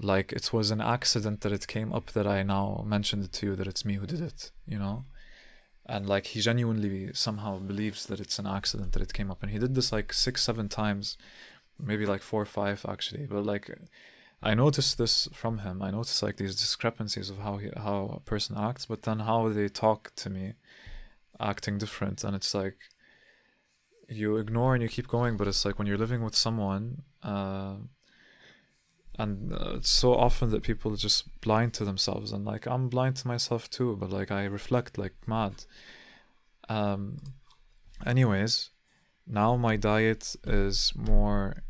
like 0.00 0.32
it 0.32 0.52
was 0.52 0.70
an 0.70 0.80
accident 0.80 1.40
that 1.42 1.52
it 1.52 1.66
came 1.66 1.92
up 1.92 2.12
that 2.12 2.26
I 2.26 2.42
now 2.42 2.84
mentioned 2.86 3.24
it 3.24 3.32
to 3.34 3.46
you 3.46 3.56
that 3.56 3.66
it's 3.66 3.84
me 3.84 3.94
who 3.94 4.06
did 4.06 4.20
it, 4.20 4.50
you 4.66 4.78
know? 4.78 5.04
And 5.86 6.08
like 6.08 6.28
he 6.28 6.40
genuinely 6.40 7.12
somehow 7.12 7.58
believes 7.58 8.06
that 8.06 8.20
it's 8.20 8.38
an 8.38 8.46
accident 8.46 8.92
that 8.92 9.02
it 9.02 9.12
came 9.12 9.30
up. 9.30 9.42
And 9.42 9.52
he 9.52 9.58
did 9.58 9.74
this 9.74 9.92
like 9.92 10.12
six, 10.12 10.42
seven 10.42 10.68
times, 10.68 11.18
maybe 11.78 12.06
like 12.06 12.22
four 12.22 12.42
or 12.42 12.46
five 12.46 12.84
actually. 12.88 13.26
But 13.26 13.44
like 13.44 13.70
I 14.42 14.54
noticed 14.54 14.98
this 14.98 15.28
from 15.32 15.58
him. 15.58 15.82
I 15.82 15.90
noticed 15.90 16.22
like 16.22 16.36
these 16.36 16.56
discrepancies 16.56 17.30
of 17.30 17.38
how 17.38 17.56
he, 17.58 17.70
how 17.76 18.14
a 18.16 18.20
person 18.20 18.56
acts, 18.58 18.86
but 18.86 19.02
then 19.02 19.20
how 19.20 19.48
they 19.48 19.68
talk 19.68 20.12
to 20.16 20.30
me, 20.30 20.54
acting 21.38 21.78
different. 21.78 22.24
And 22.24 22.36
it's 22.36 22.54
like 22.54 22.76
you 24.08 24.36
ignore 24.36 24.74
and 24.74 24.82
you 24.82 24.88
keep 24.88 25.08
going, 25.08 25.36
but 25.36 25.48
it's 25.48 25.64
like 25.64 25.78
when 25.78 25.86
you're 25.86 25.98
living 25.98 26.22
with 26.22 26.34
someone, 26.34 27.02
uh, 27.22 27.76
and 29.18 29.52
uh, 29.52 29.74
it's 29.76 29.90
so 29.90 30.14
often 30.14 30.50
that 30.50 30.62
people 30.62 30.92
are 30.92 30.96
just 30.96 31.40
blind 31.40 31.72
to 31.74 31.84
themselves 31.84 32.32
and 32.32 32.44
like 32.44 32.66
i'm 32.66 32.88
blind 32.88 33.16
to 33.16 33.28
myself 33.28 33.70
too 33.70 33.96
but 33.96 34.10
like 34.10 34.30
i 34.30 34.44
reflect 34.44 34.98
like 34.98 35.14
mad. 35.26 35.64
Um 36.68 37.18
anyways 38.04 38.70
now 39.26 39.56
my 39.56 39.76
diet 39.76 40.34
is 40.44 40.92
more 40.96 41.62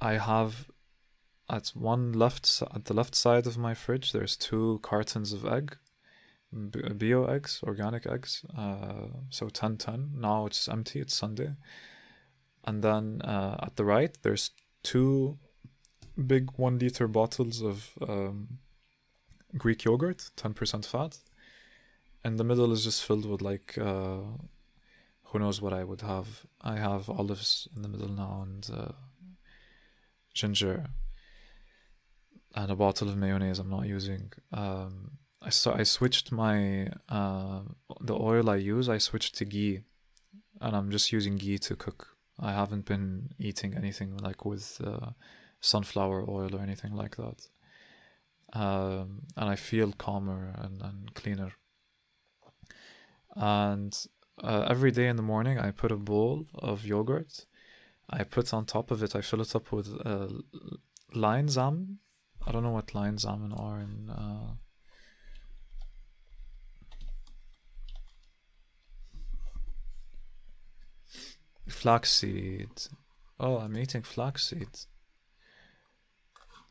i 0.00 0.14
have 0.14 0.68
at 1.50 1.68
one 1.68 2.12
left 2.12 2.62
at 2.74 2.84
the 2.84 2.94
left 2.94 3.14
side 3.14 3.46
of 3.46 3.56
my 3.56 3.74
fridge 3.74 4.12
there's 4.12 4.36
two 4.36 4.78
cartons 4.82 5.32
of 5.32 5.46
egg 5.46 5.76
bio 6.52 7.24
eggs 7.24 7.60
organic 7.62 8.06
eggs 8.06 8.44
uh 8.56 9.08
so 9.30 9.48
10 9.48 9.76
10 9.76 10.10
now 10.16 10.46
it's 10.46 10.68
empty 10.68 11.00
it's 11.00 11.14
sunday. 11.14 11.56
And 12.64 12.82
then 12.82 13.22
uh, 13.22 13.56
at 13.62 13.76
the 13.76 13.84
right 13.84 14.16
there's 14.22 14.50
two 14.82 15.38
big 16.26 16.50
one 16.56 16.78
liter 16.78 17.08
bottles 17.08 17.62
of 17.62 17.90
um, 18.06 18.58
Greek 19.56 19.84
yogurt, 19.84 20.30
10% 20.36 20.84
fat. 20.84 21.18
And 22.24 22.38
the 22.38 22.44
middle 22.44 22.72
is 22.72 22.84
just 22.84 23.04
filled 23.04 23.24
with 23.24 23.40
like, 23.40 23.78
uh, 23.78 24.20
who 25.24 25.38
knows 25.38 25.62
what 25.62 25.72
I 25.72 25.84
would 25.84 26.00
have. 26.00 26.46
I 26.60 26.76
have 26.76 27.08
olives 27.08 27.68
in 27.74 27.82
the 27.82 27.88
middle 27.88 28.08
now 28.08 28.40
and 28.42 28.68
uh, 28.72 28.92
ginger 30.34 30.86
and 32.54 32.70
a 32.70 32.76
bottle 32.76 33.08
of 33.08 33.16
mayonnaise 33.16 33.58
I'm 33.58 33.70
not 33.70 33.86
using. 33.86 34.32
Um, 34.52 35.18
I 35.40 35.50
so 35.50 35.72
I 35.72 35.84
switched 35.84 36.32
my 36.32 36.88
uh, 37.08 37.60
the 38.00 38.14
oil 38.14 38.50
I 38.50 38.56
use. 38.56 38.88
I 38.88 38.98
switched 38.98 39.36
to 39.36 39.44
ghee, 39.44 39.80
and 40.60 40.74
I'm 40.74 40.90
just 40.90 41.12
using 41.12 41.36
ghee 41.36 41.58
to 41.58 41.76
cook. 41.76 42.16
I 42.40 42.52
haven't 42.52 42.84
been 42.84 43.30
eating 43.38 43.74
anything 43.74 44.16
like 44.16 44.44
with 44.44 44.80
uh, 44.84 45.10
sunflower 45.60 46.24
oil 46.28 46.54
or 46.54 46.60
anything 46.60 46.94
like 46.94 47.16
that. 47.16 47.48
Um, 48.52 49.22
and 49.36 49.48
I 49.50 49.56
feel 49.56 49.92
calmer 49.92 50.54
and, 50.56 50.80
and 50.82 51.14
cleaner. 51.14 51.52
And 53.34 53.96
uh, 54.42 54.66
every 54.68 54.90
day 54.90 55.08
in 55.08 55.16
the 55.16 55.22
morning, 55.22 55.58
I 55.58 55.70
put 55.70 55.92
a 55.92 55.96
bowl 55.96 56.46
of 56.54 56.86
yogurt. 56.86 57.46
I 58.10 58.24
put 58.24 58.54
on 58.54 58.64
top 58.64 58.90
of 58.90 59.02
it, 59.02 59.14
I 59.14 59.20
fill 59.20 59.42
it 59.42 59.54
up 59.54 59.70
with 59.70 59.88
uh. 60.04 60.28
I 61.14 62.52
don't 62.52 62.62
know 62.62 62.70
what 62.70 62.88
Leinsamen 62.88 63.58
are 63.58 63.80
in. 63.80 64.10
Uh, 64.10 64.54
flaxseed. 71.68 72.88
Oh, 73.38 73.58
I'm 73.58 73.76
eating 73.76 74.02
flaxseed 74.02 74.86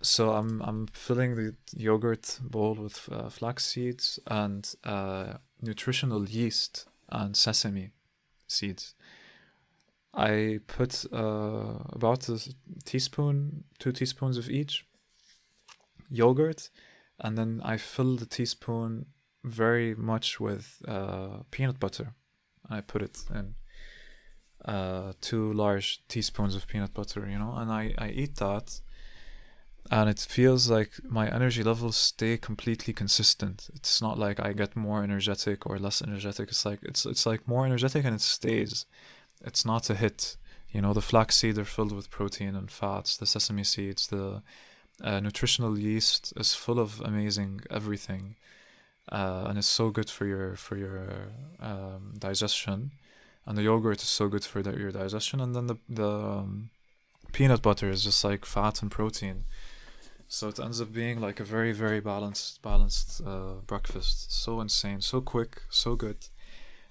so 0.01 0.31
I'm 0.31 0.61
I'm 0.61 0.87
filling 0.87 1.35
the 1.35 1.55
yogurt 1.75 2.39
bowl 2.41 2.75
with 2.75 3.09
uh, 3.11 3.29
flax 3.29 3.65
seeds 3.65 4.19
and 4.27 4.69
uh, 4.83 5.33
nutritional 5.61 6.27
yeast 6.29 6.87
and 7.09 7.35
sesame 7.35 7.91
seeds. 8.47 8.93
I 10.13 10.59
put 10.67 11.05
uh, 11.13 11.79
about 11.89 12.27
a 12.29 12.39
teaspoon, 12.85 13.65
two 13.79 13.91
teaspoons 13.91 14.37
of 14.37 14.49
each 14.49 14.85
yogurt, 16.09 16.69
and 17.19 17.37
then 17.37 17.61
I 17.63 17.77
fill 17.77 18.15
the 18.15 18.25
teaspoon 18.25 19.07
very 19.43 19.93
much 19.95 20.39
with 20.39 20.81
uh, 20.87 21.43
peanut 21.51 21.79
butter. 21.79 22.13
I 22.69 22.81
put 22.81 23.01
it 23.01 23.23
in 23.33 23.55
uh, 24.65 25.13
two 25.21 25.53
large 25.53 26.03
teaspoons 26.07 26.55
of 26.55 26.67
peanut 26.67 26.93
butter, 26.93 27.27
you 27.29 27.37
know, 27.37 27.53
and 27.55 27.71
I, 27.71 27.93
I 27.97 28.09
eat 28.09 28.35
that 28.37 28.81
and 29.89 30.09
it 30.09 30.19
feels 30.19 30.69
like 30.69 30.91
my 31.03 31.29
energy 31.29 31.63
levels 31.63 31.95
stay 31.95 32.37
completely 32.37 32.93
consistent. 32.93 33.69
It's 33.73 34.01
not 34.01 34.19
like 34.19 34.39
I 34.39 34.53
get 34.53 34.75
more 34.75 35.03
energetic 35.03 35.65
or 35.65 35.79
less 35.79 36.01
energetic. 36.01 36.49
It's 36.49 36.65
like 36.65 36.79
it's 36.83 37.05
it's 37.05 37.25
like 37.25 37.47
more 37.47 37.65
energetic 37.65 38.03
and 38.03 38.15
it 38.15 38.21
stays. 38.21 38.85
It's 39.43 39.65
not 39.65 39.89
a 39.89 39.95
hit. 39.95 40.37
You 40.71 40.81
know, 40.81 40.93
the 40.93 41.01
flax 41.01 41.37
seeds 41.37 41.57
are 41.57 41.65
filled 41.65 41.93
with 41.93 42.09
protein 42.09 42.55
and 42.55 42.69
fats. 42.69 43.15
The 43.15 43.25
sesame 43.25 43.63
seeds, 43.63 44.07
the 44.07 44.41
uh, 45.01 45.19
nutritional 45.21 45.77
yeast 45.79 46.33
is 46.35 46.53
full 46.53 46.79
of 46.79 46.99
amazing 47.01 47.61
everything, 47.69 48.35
uh, 49.09 49.45
and 49.47 49.57
it's 49.57 49.67
so 49.67 49.89
good 49.89 50.09
for 50.09 50.25
your 50.25 50.55
for 50.55 50.75
your 50.75 51.29
um, 51.61 52.13
digestion. 52.17 52.91
And 53.45 53.57
the 53.57 53.63
yogurt 53.63 54.01
is 54.01 54.09
so 54.09 54.27
good 54.27 54.43
for 54.43 54.61
the, 54.61 54.77
your 54.77 54.91
digestion. 54.91 55.39
And 55.39 55.55
then 55.55 55.67
the 55.67 55.77
the 55.87 56.09
um, 56.09 56.71
peanut 57.31 57.61
butter 57.61 57.89
is 57.89 58.03
just 58.03 58.23
like 58.25 58.45
fat 58.45 58.81
and 58.81 58.91
protein 58.91 59.45
so 60.27 60.49
it 60.49 60.59
ends 60.59 60.81
up 60.81 60.91
being 60.91 61.21
like 61.21 61.39
a 61.39 61.45
very, 61.45 61.71
very 61.71 61.99
balanced, 61.99 62.61
balanced 62.61 63.21
uh, 63.25 63.61
breakfast. 63.65 64.31
So 64.33 64.59
insane, 64.59 65.01
so 65.01 65.21
quick, 65.21 65.61
so 65.69 65.95
good. 65.95 66.27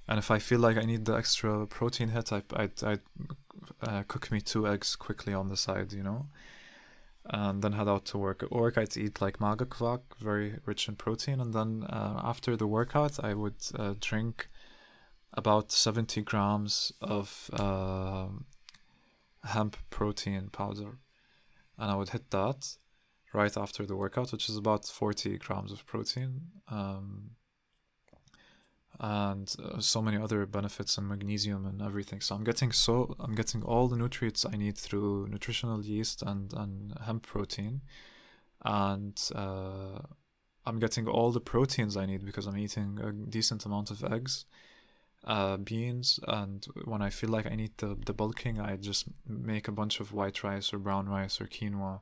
And 0.08 0.18
if 0.18 0.30
I 0.30 0.38
feel 0.38 0.60
like 0.60 0.76
I 0.76 0.84
need 0.84 1.04
the 1.04 1.16
extra 1.16 1.66
protein 1.66 2.10
hit, 2.10 2.32
I 2.32 2.42
I 2.82 2.98
uh, 3.82 4.04
cook 4.06 4.30
me 4.30 4.40
two 4.40 4.66
eggs 4.66 4.96
quickly 4.96 5.34
on 5.34 5.48
the 5.48 5.56
side, 5.56 5.92
you 5.92 6.02
know, 6.02 6.28
and 7.24 7.62
then 7.62 7.72
head 7.72 7.88
out 7.88 8.04
to 8.06 8.18
work. 8.18 8.42
Work, 8.50 8.78
I'd 8.78 8.96
eat 8.96 9.20
like 9.20 9.38
magakvak, 9.38 10.00
very 10.20 10.60
rich 10.64 10.88
in 10.88 10.96
protein, 10.96 11.40
and 11.40 11.52
then 11.52 11.84
uh, 11.90 12.20
after 12.22 12.56
the 12.56 12.68
workout, 12.68 13.22
I 13.24 13.34
would 13.34 13.56
uh, 13.76 13.94
drink 14.00 14.48
about 15.34 15.72
seventy 15.72 16.22
grams 16.22 16.92
of 17.02 17.50
uh, 17.52 18.28
hemp 19.44 19.76
protein 19.90 20.50
powder, 20.50 20.98
and 21.76 21.90
I 21.90 21.96
would 21.96 22.10
hit 22.10 22.30
that 22.30 22.76
right 23.36 23.56
after 23.56 23.84
the 23.84 23.94
workout, 23.94 24.32
which 24.32 24.48
is 24.48 24.56
about 24.56 24.86
40 24.86 25.36
grams 25.38 25.70
of 25.70 25.86
protein. 25.86 26.40
Um, 26.68 27.36
and 28.98 29.54
uh, 29.62 29.78
so 29.78 30.00
many 30.00 30.16
other 30.16 30.46
benefits 30.46 30.96
and 30.96 31.06
magnesium 31.06 31.66
and 31.66 31.82
everything. 31.82 32.22
So 32.22 32.34
I'm 32.34 32.44
getting 32.44 32.72
so 32.72 33.14
I'm 33.20 33.34
getting 33.34 33.62
all 33.62 33.88
the 33.88 33.96
nutrients 33.96 34.46
I 34.46 34.56
need 34.56 34.78
through 34.78 35.28
nutritional 35.28 35.84
yeast 35.84 36.22
and 36.22 36.52
and 36.54 36.96
hemp 37.04 37.26
protein, 37.26 37.82
and 38.64 39.20
uh, 39.34 40.00
I'm 40.64 40.78
getting 40.78 41.06
all 41.06 41.30
the 41.30 41.40
proteins 41.40 41.94
I 41.96 42.06
need 42.06 42.24
because 42.24 42.46
I'm 42.46 42.56
eating 42.56 42.98
a 43.02 43.12
decent 43.12 43.66
amount 43.66 43.90
of 43.90 44.02
eggs, 44.02 44.46
uh, 45.24 45.58
beans, 45.58 46.18
and 46.26 46.66
when 46.86 47.02
I 47.02 47.10
feel 47.10 47.28
like 47.28 47.46
I 47.46 47.54
need 47.54 47.72
the 47.76 47.98
the 48.06 48.14
bulking, 48.14 48.58
I 48.58 48.76
just 48.76 49.04
make 49.26 49.68
a 49.68 49.72
bunch 49.72 50.00
of 50.00 50.14
white 50.14 50.42
rice 50.42 50.72
or 50.72 50.78
brown 50.78 51.06
rice 51.06 51.38
or 51.38 51.46
quinoa 51.46 52.00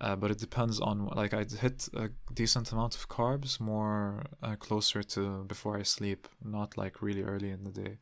uh, 0.00 0.16
but 0.16 0.30
it 0.30 0.38
depends 0.38 0.80
on 0.80 1.06
like 1.08 1.34
I'd 1.34 1.52
hit 1.52 1.88
a 1.94 2.08
decent 2.32 2.72
amount 2.72 2.94
of 2.94 3.08
carbs 3.08 3.60
more 3.60 4.24
uh, 4.42 4.56
closer 4.56 5.02
to 5.02 5.44
before 5.44 5.76
I 5.76 5.82
sleep, 5.82 6.26
not 6.42 6.78
like 6.78 7.02
really 7.02 7.22
early 7.22 7.50
in 7.50 7.64
the 7.64 7.70
day. 7.70 7.98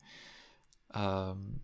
Um, 0.95 1.61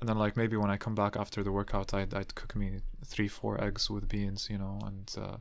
and 0.00 0.08
then 0.08 0.18
like 0.18 0.36
maybe 0.36 0.56
when 0.56 0.70
I 0.70 0.76
come 0.76 0.94
back 0.94 1.16
after 1.16 1.42
the 1.42 1.50
workout, 1.50 1.92
I'd 1.94 2.14
I'd 2.14 2.34
cook 2.36 2.54
me 2.54 2.80
three 3.04 3.28
four 3.28 3.62
eggs 3.62 3.90
with 3.90 4.08
beans, 4.08 4.48
you 4.48 4.58
know. 4.58 4.78
And 4.84 5.12
uh, 5.18 5.36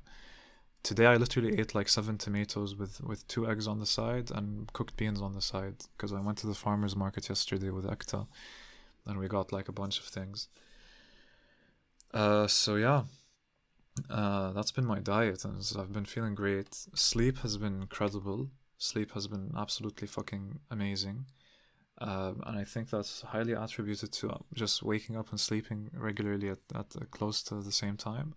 today 0.81 1.05
I 1.05 1.17
literally 1.17 1.59
ate 1.59 1.75
like 1.75 1.87
seven 1.87 2.17
tomatoes 2.17 2.75
with 2.75 2.99
with 3.01 3.27
two 3.27 3.47
eggs 3.47 3.67
on 3.67 3.79
the 3.79 3.85
side 3.85 4.31
and 4.31 4.73
cooked 4.73 4.97
beans 4.97 5.21
on 5.21 5.33
the 5.33 5.41
side 5.41 5.83
because 5.95 6.13
I 6.13 6.19
went 6.19 6.39
to 6.39 6.47
the 6.47 6.55
farmers 6.55 6.95
market 6.95 7.29
yesterday 7.29 7.69
with 7.69 7.85
Ekta, 7.85 8.25
and 9.05 9.19
we 9.19 9.27
got 9.27 9.51
like 9.51 9.67
a 9.67 9.71
bunch 9.73 9.99
of 9.99 10.05
things. 10.05 10.47
Uh, 12.11 12.47
so 12.47 12.75
yeah 12.75 13.03
uh, 14.09 14.51
that's 14.51 14.71
been 14.71 14.85
my 14.85 14.99
diet, 14.99 15.43
and 15.45 15.61
I've 15.77 15.93
been 15.93 16.05
feeling 16.05 16.35
great. 16.35 16.73
Sleep 16.95 17.39
has 17.39 17.57
been 17.57 17.81
incredible. 17.81 18.49
Sleep 18.77 19.11
has 19.11 19.27
been 19.27 19.53
absolutely 19.57 20.07
fucking 20.07 20.59
amazing. 20.69 21.25
Uh, 21.99 22.33
and 22.47 22.57
I 22.57 22.63
think 22.63 22.89
that's 22.89 23.21
highly 23.21 23.53
attributed 23.53 24.11
to 24.13 24.43
just 24.55 24.81
waking 24.81 25.17
up 25.17 25.29
and 25.29 25.39
sleeping 25.39 25.91
regularly 25.93 26.49
at, 26.49 26.59
at 26.73 26.95
uh, 26.95 27.05
close 27.11 27.43
to 27.43 27.55
the 27.55 27.71
same 27.71 27.95
time. 27.97 28.33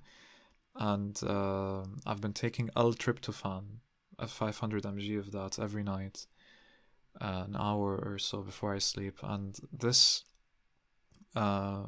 and 0.77 1.21
uh, 1.25 1.85
I've 2.05 2.21
been 2.21 2.33
taking 2.33 2.69
L-tryptophan, 2.77 3.79
a 4.19 4.27
500 4.27 4.83
mg 4.83 5.19
of 5.19 5.33
that 5.33 5.59
every 5.59 5.83
night, 5.85 6.27
an 7.21 7.57
hour 7.57 7.97
or 7.97 8.19
so 8.19 8.43
before 8.43 8.75
I 8.75 8.81
sleep, 8.81 9.19
and 9.23 9.59
this 9.73 10.25
uh, 11.37 11.85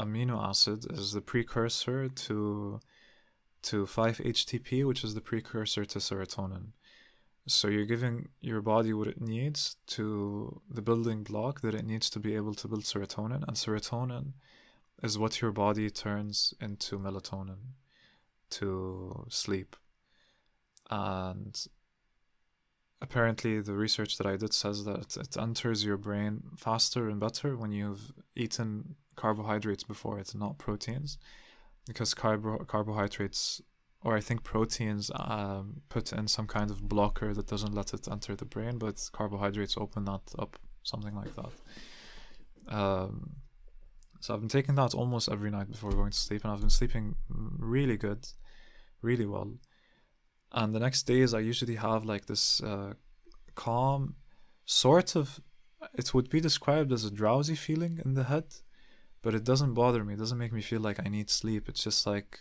amino 0.00 0.42
acid 0.42 0.86
is 0.90 1.12
the 1.12 1.20
precursor 1.20 2.08
to 2.08 2.80
to 3.62 3.86
5-HTP, 3.86 4.84
which 4.84 5.04
is 5.04 5.14
the 5.14 5.20
precursor 5.20 5.84
to 5.84 5.98
serotonin. 6.00 6.72
So 7.46 7.68
you're 7.68 7.84
giving 7.84 8.28
your 8.40 8.60
body 8.60 8.92
what 8.92 9.08
it 9.08 9.20
needs 9.20 9.76
to 9.88 10.60
the 10.70 10.82
building 10.82 11.22
block 11.22 11.60
that 11.62 11.74
it 11.74 11.84
needs 11.84 12.10
to 12.10 12.20
be 12.20 12.34
able 12.34 12.54
to 12.54 12.68
build 12.68 12.84
serotonin, 12.84 13.44
and 13.46 13.56
serotonin 13.56 14.32
is 15.02 15.18
what 15.18 15.40
your 15.40 15.52
body 15.52 15.90
turns 15.90 16.54
into 16.60 16.98
melatonin 16.98 17.74
to 18.50 19.26
sleep. 19.28 19.76
And 20.90 21.66
apparently, 23.00 23.60
the 23.60 23.72
research 23.72 24.18
that 24.18 24.26
I 24.26 24.36
did 24.36 24.52
says 24.52 24.84
that 24.84 25.16
it 25.16 25.36
enters 25.36 25.84
your 25.84 25.96
brain 25.96 26.42
faster 26.56 27.08
and 27.08 27.18
better 27.18 27.56
when 27.56 27.72
you've 27.72 28.12
eaten 28.36 28.96
carbohydrates 29.16 29.84
before 29.84 30.18
it's 30.18 30.34
not 30.34 30.58
proteins, 30.58 31.18
because 31.86 32.14
carbo- 32.14 32.64
carbohydrates 32.64 33.62
or 34.04 34.16
I 34.16 34.20
think 34.20 34.42
proteins 34.42 35.10
um, 35.14 35.82
put 35.88 36.12
in 36.12 36.26
some 36.26 36.46
kind 36.46 36.70
of 36.70 36.88
blocker 36.88 37.32
that 37.34 37.46
doesn't 37.46 37.74
let 37.74 37.94
it 37.94 38.08
enter 38.08 38.34
the 38.34 38.44
brain, 38.44 38.78
but 38.78 39.08
carbohydrates 39.12 39.76
open 39.76 40.04
that 40.06 40.22
up, 40.38 40.58
something 40.82 41.14
like 41.14 41.34
that. 41.36 42.74
Um, 42.74 43.36
so 44.20 44.34
I've 44.34 44.40
been 44.40 44.48
taking 44.48 44.74
that 44.76 44.94
almost 44.94 45.28
every 45.28 45.50
night 45.50 45.70
before 45.70 45.92
going 45.92 46.10
to 46.10 46.18
sleep, 46.18 46.42
and 46.42 46.52
I've 46.52 46.60
been 46.60 46.70
sleeping 46.70 47.14
really 47.28 47.96
good, 47.96 48.26
really 49.02 49.26
well. 49.26 49.54
And 50.50 50.74
the 50.74 50.80
next 50.80 51.04
days, 51.04 51.32
I 51.32 51.38
usually 51.38 51.76
have 51.76 52.04
like 52.04 52.26
this 52.26 52.60
uh, 52.60 52.94
calm, 53.54 54.16
sort 54.64 55.16
of, 55.16 55.40
it 55.94 56.12
would 56.12 56.28
be 56.28 56.40
described 56.40 56.92
as 56.92 57.04
a 57.04 57.10
drowsy 57.10 57.54
feeling 57.54 58.00
in 58.04 58.14
the 58.14 58.24
head, 58.24 58.46
but 59.22 59.34
it 59.34 59.44
doesn't 59.44 59.74
bother 59.74 60.04
me. 60.04 60.14
It 60.14 60.18
doesn't 60.18 60.38
make 60.38 60.52
me 60.52 60.62
feel 60.62 60.80
like 60.80 61.00
I 61.04 61.08
need 61.08 61.30
sleep. 61.30 61.68
It's 61.68 61.84
just 61.84 62.06
like 62.06 62.40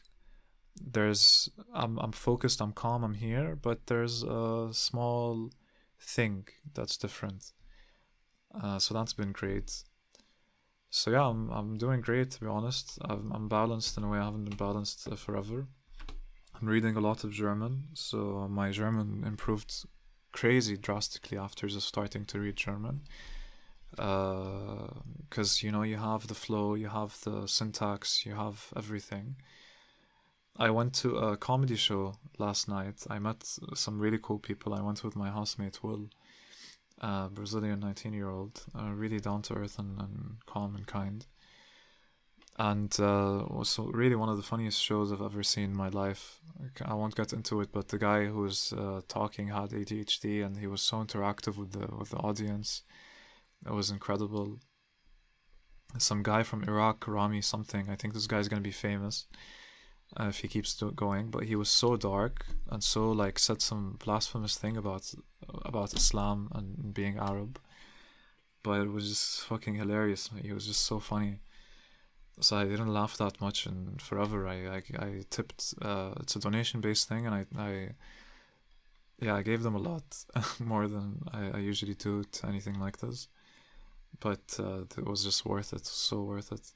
there's 0.76 1.50
I'm 1.74 1.98
I'm 2.00 2.12
focused, 2.12 2.62
I'm 2.62 2.74
calm, 2.74 3.04
I'm 3.04 3.13
here, 3.13 3.56
but 3.56 3.88
there's 3.88 4.24
a 4.24 4.70
small 4.72 5.52
thing 6.00 6.48
that's 6.74 6.98
different. 6.98 7.52
Uh, 8.54 8.80
so 8.80 8.94
that's 8.94 9.13
been 9.13 9.32
great. 9.32 9.84
So 10.89 11.12
yeah, 11.12 11.26
I'm 11.26 11.50
I'm 11.52 11.78
doing 11.78 12.02
great 12.02 12.32
to 12.32 12.39
be 12.41 12.48
honest. 12.48 12.98
I'm 13.02 13.32
I'm 13.32 13.48
balanced 13.48 13.98
in 13.98 14.04
a 14.04 14.10
way 14.10 14.20
I 14.20 14.26
haven't 14.26 14.46
been 14.46 14.58
balanced 14.58 15.08
uh, 15.08 15.15
forever. 15.15 15.67
I'm 16.60 16.67
reading 16.67 16.96
a 16.96 17.02
lot 17.02 17.24
of 17.24 17.32
German, 17.32 17.86
so 17.94 18.48
my 18.50 18.72
German 18.72 19.24
improved 19.26 19.86
crazy 20.32 20.78
drastically 20.78 21.38
after 21.38 21.67
just 21.67 21.88
starting 21.88 22.26
to 22.26 22.39
read 22.39 22.56
German. 22.56 23.02
Because 23.92 25.64
uh, 25.64 25.66
you 25.66 25.72
know 25.72 25.84
you 25.84 25.98
have 25.98 26.28
the 26.28 26.36
flow, 26.36 26.76
you 26.76 26.90
have 26.90 27.20
the 27.22 27.48
syntax, 27.48 28.26
you 28.26 28.36
have 28.36 28.72
everything 28.76 29.36
I 30.58 30.70
went 30.70 30.94
to 30.96 31.18
a 31.18 31.38
comedy 31.38 31.76
show 31.76 32.16
last 32.38 32.68
night. 32.68 33.06
I 33.10 33.20
met 33.20 33.44
some 33.74 34.00
really 34.00 34.20
cool 34.22 34.40
people. 34.40 34.74
I 34.74 34.82
went 34.82 35.04
with 35.04 35.16
my 35.16 35.30
housemate 35.30 35.82
Will, 35.84 36.10
a 37.00 37.30
Brazilian 37.30 37.80
19 37.80 38.14
year 38.14 38.30
old, 38.30 38.64
uh, 38.78 38.92
really 38.94 39.20
down 39.20 39.42
to 39.44 39.56
earth 39.56 39.80
and, 39.80 40.00
and 40.00 40.38
calm 40.46 40.76
and 40.76 40.86
kind. 40.86 41.26
And 42.60 42.94
uh, 43.00 43.46
was 43.50 43.80
really 43.80 44.16
one 44.16 44.30
of 44.30 44.38
the 44.38 44.44
funniest 44.44 44.80
shows 44.80 45.12
I've 45.12 45.22
ever 45.22 45.42
seen 45.42 45.64
in 45.64 45.76
my 45.76 45.90
life. 45.90 46.42
I 46.84 46.94
won't 46.94 47.16
get 47.16 47.34
into 47.34 47.62
it, 47.62 47.70
but 47.72 47.88
the 47.88 47.98
guy 47.98 48.26
who 48.26 48.42
was 48.42 48.74
uh, 48.74 49.02
talking 49.08 49.48
had 49.48 49.70
ADHD, 49.70 50.46
and 50.46 50.58
he 50.58 50.68
was 50.68 50.82
so 50.82 50.98
interactive 50.98 51.58
with 51.58 51.72
the 51.72 51.88
with 51.96 52.10
the 52.10 52.18
audience. 52.18 52.84
It 53.65 53.74
was 53.74 53.91
incredible. 53.91 54.60
Some 55.97 56.24
guy 56.24 56.43
from 56.43 56.63
Iraq, 56.63 57.08
Rami 57.08 57.41
something. 57.41 57.89
I 57.89 57.95
think 57.95 58.13
this 58.13 58.28
guy's 58.28 58.47
gonna 58.47 58.62
be 58.62 58.71
famous 58.71 59.26
uh, 60.19 60.26
if 60.26 60.39
he 60.39 60.47
keeps 60.47 60.82
going. 60.95 61.30
But 61.30 61.43
he 61.43 61.56
was 61.56 61.69
so 61.69 61.97
dark 61.97 62.45
and 62.69 62.84
so 62.84 63.12
like 63.12 63.39
said 63.39 63.62
some 63.62 63.97
blasphemous 64.04 64.58
thing 64.58 64.78
about 64.78 65.13
about 65.65 65.93
Islam 65.93 66.50
and 66.54 66.93
being 66.93 67.17
Arab. 67.17 67.60
But 68.63 68.82
it 68.82 68.91
was 68.91 69.10
just 69.10 69.41
fucking 69.41 69.76
hilarious. 69.76 70.30
He 70.41 70.54
was 70.54 70.67
just 70.67 70.86
so 70.86 71.00
funny. 71.00 71.39
So 72.39 72.58
I 72.58 72.63
didn't 72.65 72.93
laugh 72.93 73.17
that 73.17 73.41
much, 73.41 73.65
and 73.65 74.02
forever 74.02 74.47
I 74.47 74.78
I, 74.78 74.82
I 75.00 75.24
tipped. 75.30 75.74
Uh, 75.82 76.13
it's 76.21 76.36
a 76.36 76.39
donation 76.39 76.82
based 76.82 77.08
thing, 77.10 77.26
and 77.28 77.36
I 77.36 77.45
I 77.58 77.89
yeah 79.19 79.36
I 79.36 79.41
gave 79.43 79.63
them 79.63 79.76
a 79.76 79.80
lot 79.80 80.04
more 80.60 80.88
than 80.88 81.24
I, 81.34 81.58
I 81.58 81.60
usually 81.60 81.95
do 81.95 82.24
to 82.24 82.47
anything 82.47 82.80
like 82.80 82.97
this. 82.97 83.28
But 84.22 84.58
uh, 84.58 84.84
it 84.98 85.06
was 85.06 85.24
just 85.24 85.46
worth 85.46 85.74
it. 85.74 85.86
So 85.86 86.22
worth 86.22 86.52
it. 86.54 86.72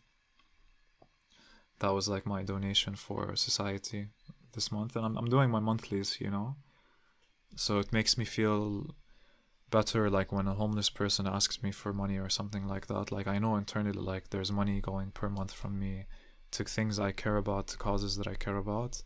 That 1.79 1.93
was 1.93 2.09
like 2.09 2.25
my 2.25 2.43
donation 2.43 2.95
for 2.95 3.35
society 3.35 4.07
this 4.53 4.71
month 4.71 4.95
and 4.95 5.05
I'm, 5.05 5.17
I'm 5.17 5.29
doing 5.29 5.49
my 5.49 5.59
monthlies 5.59 6.17
you 6.19 6.29
know? 6.29 6.55
So 7.55 7.79
it 7.79 7.93
makes 7.93 8.17
me 8.17 8.25
feel 8.25 8.95
better 9.69 10.09
like 10.09 10.31
when 10.31 10.47
a 10.47 10.53
homeless 10.53 10.89
person 10.89 11.27
asks 11.27 11.61
me 11.61 11.71
for 11.71 11.93
money 11.93 12.17
or 12.17 12.29
something 12.29 12.67
like 12.67 12.87
that. 12.87 13.11
Like 13.11 13.27
i 13.27 13.37
know 13.39 13.55
internally 13.55 13.99
like 14.13 14.29
there's 14.29 14.51
money 14.51 14.81
going 14.81 15.11
per 15.11 15.29
month 15.29 15.51
from 15.51 15.79
me 15.79 16.05
to 16.51 16.63
things 16.63 16.99
i 16.99 17.11
care 17.11 17.37
about 17.37 17.67
to 17.67 17.77
causes 17.77 18.15
that 18.17 18.27
i 18.27 18.35
care 18.35 18.57
about. 18.57 19.03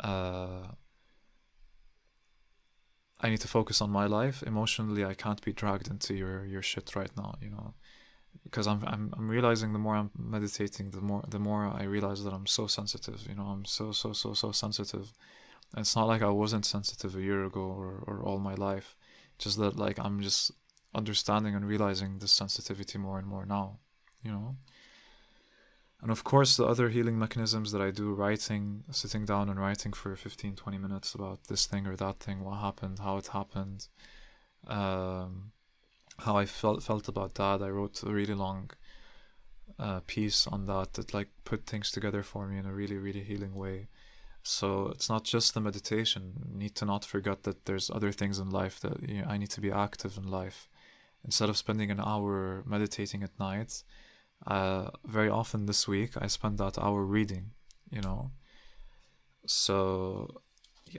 Uh, 0.00 0.72
i 3.22 3.30
need 3.30 3.40
to 3.40 3.48
focus 3.48 3.80
on 3.80 3.90
my 3.90 4.06
life 4.06 4.42
emotionally 4.42 5.04
i 5.04 5.14
can't 5.14 5.42
be 5.42 5.52
dragged 5.52 5.88
into 5.88 6.14
your 6.14 6.44
your 6.44 6.62
shit 6.62 6.94
right 6.96 7.16
now 7.16 7.34
you 7.40 7.50
know 7.50 7.74
because 8.44 8.66
I'm, 8.66 8.82
I'm 8.86 9.12
I'm 9.16 9.28
realizing 9.28 9.72
the 9.72 9.78
more 9.78 9.96
I'm 9.96 10.10
meditating, 10.18 10.90
the 10.90 11.00
more 11.00 11.22
the 11.28 11.38
more 11.38 11.66
I 11.66 11.84
realize 11.84 12.24
that 12.24 12.32
I'm 12.32 12.46
so 12.46 12.66
sensitive. 12.66 13.26
You 13.28 13.34
know, 13.34 13.44
I'm 13.44 13.64
so 13.64 13.92
so 13.92 14.12
so 14.12 14.34
so 14.34 14.52
sensitive. 14.52 15.12
And 15.74 15.82
it's 15.82 15.96
not 15.96 16.08
like 16.08 16.22
I 16.22 16.28
wasn't 16.28 16.66
sensitive 16.66 17.16
a 17.16 17.22
year 17.22 17.44
ago 17.44 17.60
or, 17.60 18.02
or 18.06 18.22
all 18.22 18.38
my 18.38 18.54
life. 18.54 18.94
Just 19.38 19.58
that 19.58 19.76
like 19.76 19.98
I'm 19.98 20.20
just 20.20 20.52
understanding 20.94 21.54
and 21.54 21.66
realizing 21.66 22.18
this 22.18 22.32
sensitivity 22.32 22.98
more 22.98 23.18
and 23.18 23.26
more 23.26 23.46
now. 23.46 23.78
You 24.22 24.32
know. 24.32 24.56
And 26.02 26.10
of 26.10 26.24
course, 26.24 26.56
the 26.56 26.66
other 26.66 26.88
healing 26.88 27.16
mechanisms 27.16 27.70
that 27.70 27.80
I 27.80 27.92
do, 27.92 28.12
writing, 28.12 28.82
sitting 28.90 29.24
down 29.24 29.48
and 29.48 29.58
writing 29.58 29.92
for 29.92 30.16
15, 30.16 30.56
20 30.56 30.78
minutes 30.78 31.14
about 31.14 31.44
this 31.44 31.64
thing 31.64 31.86
or 31.86 31.94
that 31.96 32.18
thing, 32.18 32.42
what 32.42 32.58
happened, 32.58 32.98
how 32.98 33.18
it 33.18 33.28
happened. 33.28 33.86
Um, 34.66 35.52
how 36.18 36.36
I 36.36 36.46
felt 36.46 36.82
felt 36.82 37.08
about 37.08 37.34
that. 37.34 37.62
I 37.62 37.68
wrote 37.68 38.02
a 38.02 38.10
really 38.10 38.34
long 38.34 38.70
uh, 39.78 40.00
piece 40.06 40.46
on 40.46 40.66
that 40.66 40.94
that 40.94 41.14
like 41.14 41.28
put 41.44 41.66
things 41.66 41.90
together 41.90 42.22
for 42.22 42.46
me 42.46 42.58
in 42.58 42.66
a 42.66 42.72
really 42.72 42.96
really 42.96 43.22
healing 43.22 43.54
way. 43.54 43.88
So 44.42 44.88
it's 44.88 45.08
not 45.08 45.24
just 45.24 45.54
the 45.54 45.60
meditation. 45.60 46.48
You 46.50 46.58
need 46.58 46.74
to 46.76 46.84
not 46.84 47.04
forget 47.04 47.44
that 47.44 47.64
there's 47.64 47.90
other 47.90 48.12
things 48.12 48.38
in 48.38 48.50
life 48.50 48.80
that 48.80 49.08
you 49.08 49.22
know, 49.22 49.28
I 49.28 49.38
need 49.38 49.50
to 49.50 49.60
be 49.60 49.70
active 49.70 50.16
in 50.16 50.28
life. 50.28 50.68
Instead 51.24 51.48
of 51.48 51.56
spending 51.56 51.90
an 51.90 52.00
hour 52.00 52.64
meditating 52.66 53.22
at 53.22 53.38
night, 53.38 53.84
uh, 54.46 54.90
very 55.04 55.28
often 55.28 55.66
this 55.66 55.86
week 55.86 56.12
I 56.20 56.26
spend 56.26 56.58
that 56.58 56.78
hour 56.78 57.04
reading. 57.04 57.50
You 57.90 58.00
know, 58.00 58.30
so 59.46 60.42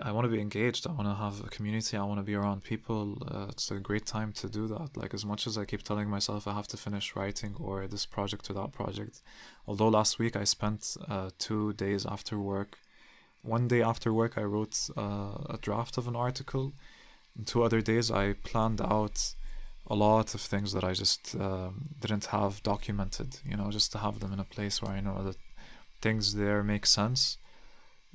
I 0.01 0.11
want 0.11 0.25
to 0.25 0.29
be 0.29 0.41
engaged. 0.41 0.87
I 0.87 0.91
want 0.91 1.07
to 1.07 1.13
have 1.15 1.43
a 1.45 1.49
community. 1.49 1.97
I 1.97 2.03
want 2.03 2.19
to 2.19 2.23
be 2.23 2.35
around 2.35 2.63
people. 2.63 3.17
Uh, 3.29 3.47
it's 3.49 3.69
a 3.69 3.79
great 3.79 4.05
time 4.05 4.31
to 4.33 4.47
do 4.47 4.67
that. 4.67 4.97
Like 4.97 5.13
as 5.13 5.25
much 5.25 5.45
as 5.45 5.57
I 5.57 5.65
keep 5.65 5.83
telling 5.83 6.09
myself 6.09 6.47
I 6.47 6.53
have 6.53 6.67
to 6.69 6.77
finish 6.77 7.15
writing 7.15 7.55
or 7.59 7.87
this 7.87 8.05
project 8.05 8.49
or 8.49 8.53
that 8.53 8.71
project. 8.71 9.21
Although 9.67 9.89
last 9.89 10.17
week 10.17 10.35
I 10.35 10.45
spent 10.45 10.97
uh, 11.07 11.29
two 11.37 11.73
days 11.73 12.05
after 12.05 12.39
work. 12.39 12.79
One 13.41 13.67
day 13.67 13.81
after 13.81 14.13
work 14.13 14.37
I 14.37 14.43
wrote 14.43 14.89
uh, 14.97 15.35
a 15.49 15.59
draft 15.61 15.97
of 15.97 16.07
an 16.07 16.15
article. 16.15 16.73
And 17.37 17.45
two 17.45 17.63
other 17.63 17.81
days 17.81 18.09
I 18.09 18.33
planned 18.33 18.81
out 18.81 19.35
a 19.87 19.95
lot 19.95 20.33
of 20.33 20.41
things 20.41 20.73
that 20.73 20.83
I 20.83 20.93
just 20.93 21.35
um, 21.39 21.89
didn't 21.99 22.25
have 22.27 22.63
documented. 22.63 23.39
You 23.45 23.57
know, 23.57 23.69
just 23.71 23.91
to 23.93 23.97
have 23.99 24.19
them 24.19 24.33
in 24.33 24.39
a 24.39 24.45
place 24.45 24.81
where 24.81 24.91
I 24.91 25.01
know 25.01 25.23
that 25.23 25.37
things 26.01 26.35
there 26.35 26.63
make 26.63 26.85
sense 26.85 27.37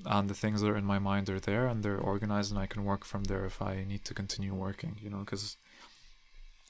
and 0.05 0.29
the 0.29 0.35
things 0.35 0.61
that 0.61 0.71
are 0.71 0.77
in 0.77 0.85
my 0.85 0.99
mind 0.99 1.29
are 1.29 1.41
there 1.41 1.67
and 1.67 1.83
they're 1.83 1.99
organized 1.99 2.51
and 2.51 2.61
I 2.61 2.67
can 2.67 2.85
work 2.85 3.05
from 3.05 3.25
there 3.25 3.45
if 3.45 3.61
I 3.61 3.85
need 3.87 4.05
to 4.05 4.15
continue 4.15 4.55
working, 4.55 4.97
you 5.03 5.11
know, 5.11 5.19
because 5.19 5.57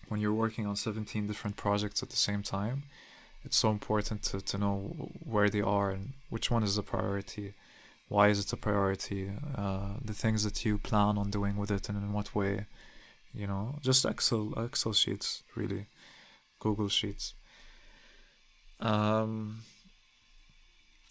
when 0.09 0.21
you're 0.21 0.33
working 0.33 0.67
on 0.67 0.77
17 0.77 1.27
different 1.27 1.57
projects 1.57 2.03
at 2.03 2.11
the 2.11 2.17
same 2.17 2.43
time, 2.43 2.85
it's 3.45 3.57
so 3.57 3.71
important 3.71 4.23
to, 4.25 4.41
to 4.41 4.59
know 4.59 5.11
where 5.23 5.51
they 5.51 5.61
are 5.61 5.91
and 5.91 6.15
which 6.31 6.51
one 6.51 6.63
is 6.63 6.79
a 6.79 6.83
priority, 6.83 7.55
why 8.09 8.29
is 8.29 8.41
it 8.41 8.53
a 8.53 8.57
priority, 8.57 9.31
uh, 9.57 9.95
the 10.03 10.15
things 10.15 10.45
that 10.45 10.65
you 10.65 10.79
plan 10.79 11.19
on 11.19 11.31
doing 11.31 11.57
with 11.57 11.71
it 11.71 11.89
and 11.89 11.99
in 11.99 12.13
what 12.13 12.35
way, 12.35 12.67
you 13.39 13.47
know, 13.47 13.79
just 13.81 14.05
Excel, 14.05 14.53
Excel 14.57 14.93
sheets, 14.93 15.45
really, 15.55 15.87
Google 16.59 16.89
Sheets. 16.89 17.35
Um, 18.81 19.63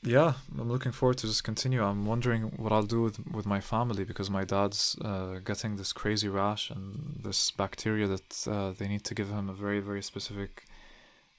yeah, 0.03 0.33
I'm 0.59 0.69
looking 0.69 0.91
forward 0.91 1.17
to 1.19 1.27
just 1.27 1.45
continue. 1.45 1.81
I'm 1.83 2.05
wondering 2.05 2.43
what 2.57 2.73
I'll 2.73 2.83
do 2.83 3.01
with, 3.01 3.25
with 3.27 3.45
my 3.45 3.61
family 3.61 4.03
because 4.03 4.29
my 4.29 4.43
dad's 4.43 4.97
uh, 5.03 5.39
getting 5.43 5.77
this 5.77 5.93
crazy 5.93 6.27
rash 6.27 6.69
and 6.69 7.21
this 7.23 7.51
bacteria 7.51 8.07
that 8.07 8.47
uh, 8.47 8.71
they 8.77 8.87
need 8.89 9.05
to 9.05 9.15
give 9.15 9.29
him 9.29 9.49
a 9.49 9.53
very 9.53 9.79
very 9.79 10.03
specific 10.03 10.63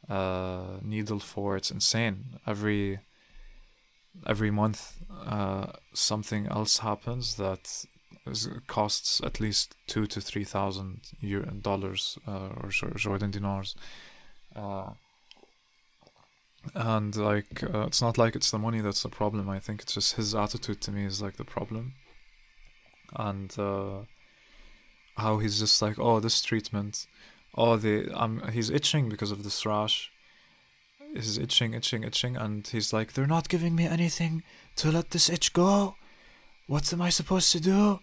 uh, 0.09 0.79
needle 0.83 1.21
for. 1.21 1.57
It's 1.57 1.71
insane. 1.71 2.41
Every 2.47 3.01
every 4.27 4.51
month, 4.51 4.97
uh, 5.27 5.67
something 5.93 6.47
else 6.47 6.79
happens 6.79 7.37
that 7.37 7.85
costs 8.67 9.21
at 9.25 9.41
least 9.41 9.75
two 9.87 10.07
to 10.07 10.21
three 10.21 10.45
thousand 10.45 11.01
dollars 11.63 12.19
uh, 12.27 12.51
or 12.61 12.71
Jordan 12.71 13.31
dinars. 13.31 13.75
Uh, 14.55 14.91
and 16.75 17.17
like 17.17 17.63
uh, 17.63 17.87
it's 17.87 18.03
not 18.03 18.19
like 18.19 18.37
it's 18.37 18.51
the 18.51 18.59
money 18.59 18.81
that's 18.81 19.03
the 19.03 19.09
problem. 19.09 19.49
I 19.49 19.59
think 19.59 19.83
it's 19.83 19.95
just 19.95 20.17
his 20.17 20.35
attitude 20.35 20.81
to 20.83 20.93
me 20.93 21.05
is 21.05 21.23
like 21.23 21.37
the 21.37 21.45
problem. 21.45 21.95
And 23.17 23.55
uh, 23.59 24.05
how 25.17 25.39
he's 25.39 25.59
just 25.59 25.81
like 25.83 25.99
oh 25.99 26.21
this 26.21 26.41
treatment 26.43 27.07
oh 27.57 27.77
the 27.77 28.09
i'm 28.15 28.47
he's 28.53 28.71
itching 28.71 29.09
because 29.09 29.31
of 29.31 29.45
this 29.45 29.67
rash. 29.67 30.11
He's 31.15 31.39
itching 31.39 31.75
itching 31.75 32.05
itching 32.05 32.37
and 32.37 32.67
he's 32.67 32.93
like 32.93 33.13
they're 33.13 33.27
not 33.27 33.49
giving 33.49 33.75
me 33.75 33.87
anything 33.87 34.43
to 34.77 34.93
let 34.93 35.11
this 35.11 35.31
itch 35.31 35.53
go 35.53 35.97
what 36.69 36.93
am 36.93 37.03
i 37.03 37.11
supposed 37.11 37.51
to 37.51 37.61
do 37.61 37.99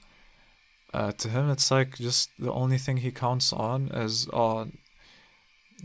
uh, 0.93 1.11
to 1.13 1.29
him 1.29 1.49
it's 1.49 1.71
like 1.71 1.95
just 1.95 2.29
the 2.37 2.51
only 2.51 2.77
thing 2.77 2.97
he 2.97 3.11
counts 3.11 3.53
on 3.53 3.87
is 3.89 4.27
oh 4.33 4.67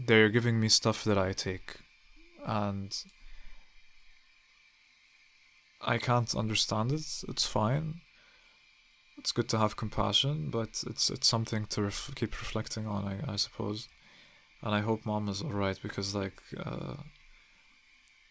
they're 0.07 0.29
giving 0.29 0.59
me 0.59 0.69
stuff 0.69 1.05
that 1.05 1.19
i 1.19 1.33
take 1.33 1.77
and 2.45 3.05
I 5.83 5.99
can't 5.99 6.35
understand 6.35 6.93
it. 6.93 7.07
It's 7.29 7.47
fine. 7.47 8.01
It's 9.19 9.33
good 9.33 9.49
to 9.51 9.59
have 9.59 9.77
compassion, 9.77 10.49
but 10.51 10.83
it's 10.87 11.11
it's 11.11 11.27
something 11.27 11.67
to 11.67 11.83
ref- 11.83 12.15
keep 12.15 12.39
reflecting 12.39 12.87
on, 12.87 13.05
I, 13.05 13.33
I 13.33 13.37
suppose. 13.37 13.89
And 14.63 14.75
I 14.75 14.81
hope 14.81 15.07
mom 15.07 15.29
is 15.29 15.43
alright 15.43 15.79
because 15.83 16.15
like 16.15 16.41
uh, 16.59 16.97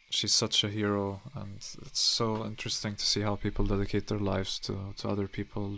she's 0.10 0.34
such 0.34 0.64
a 0.64 0.70
hero, 0.70 1.22
and 1.36 1.56
it's 1.58 2.00
so 2.00 2.46
interesting 2.46 2.96
to 2.96 3.06
see 3.06 3.22
how 3.22 3.36
people 3.36 3.66
dedicate 3.66 4.08
their 4.08 4.20
lives 4.20 4.60
to 4.60 4.94
to 4.98 5.10
other 5.10 5.28
people. 5.28 5.78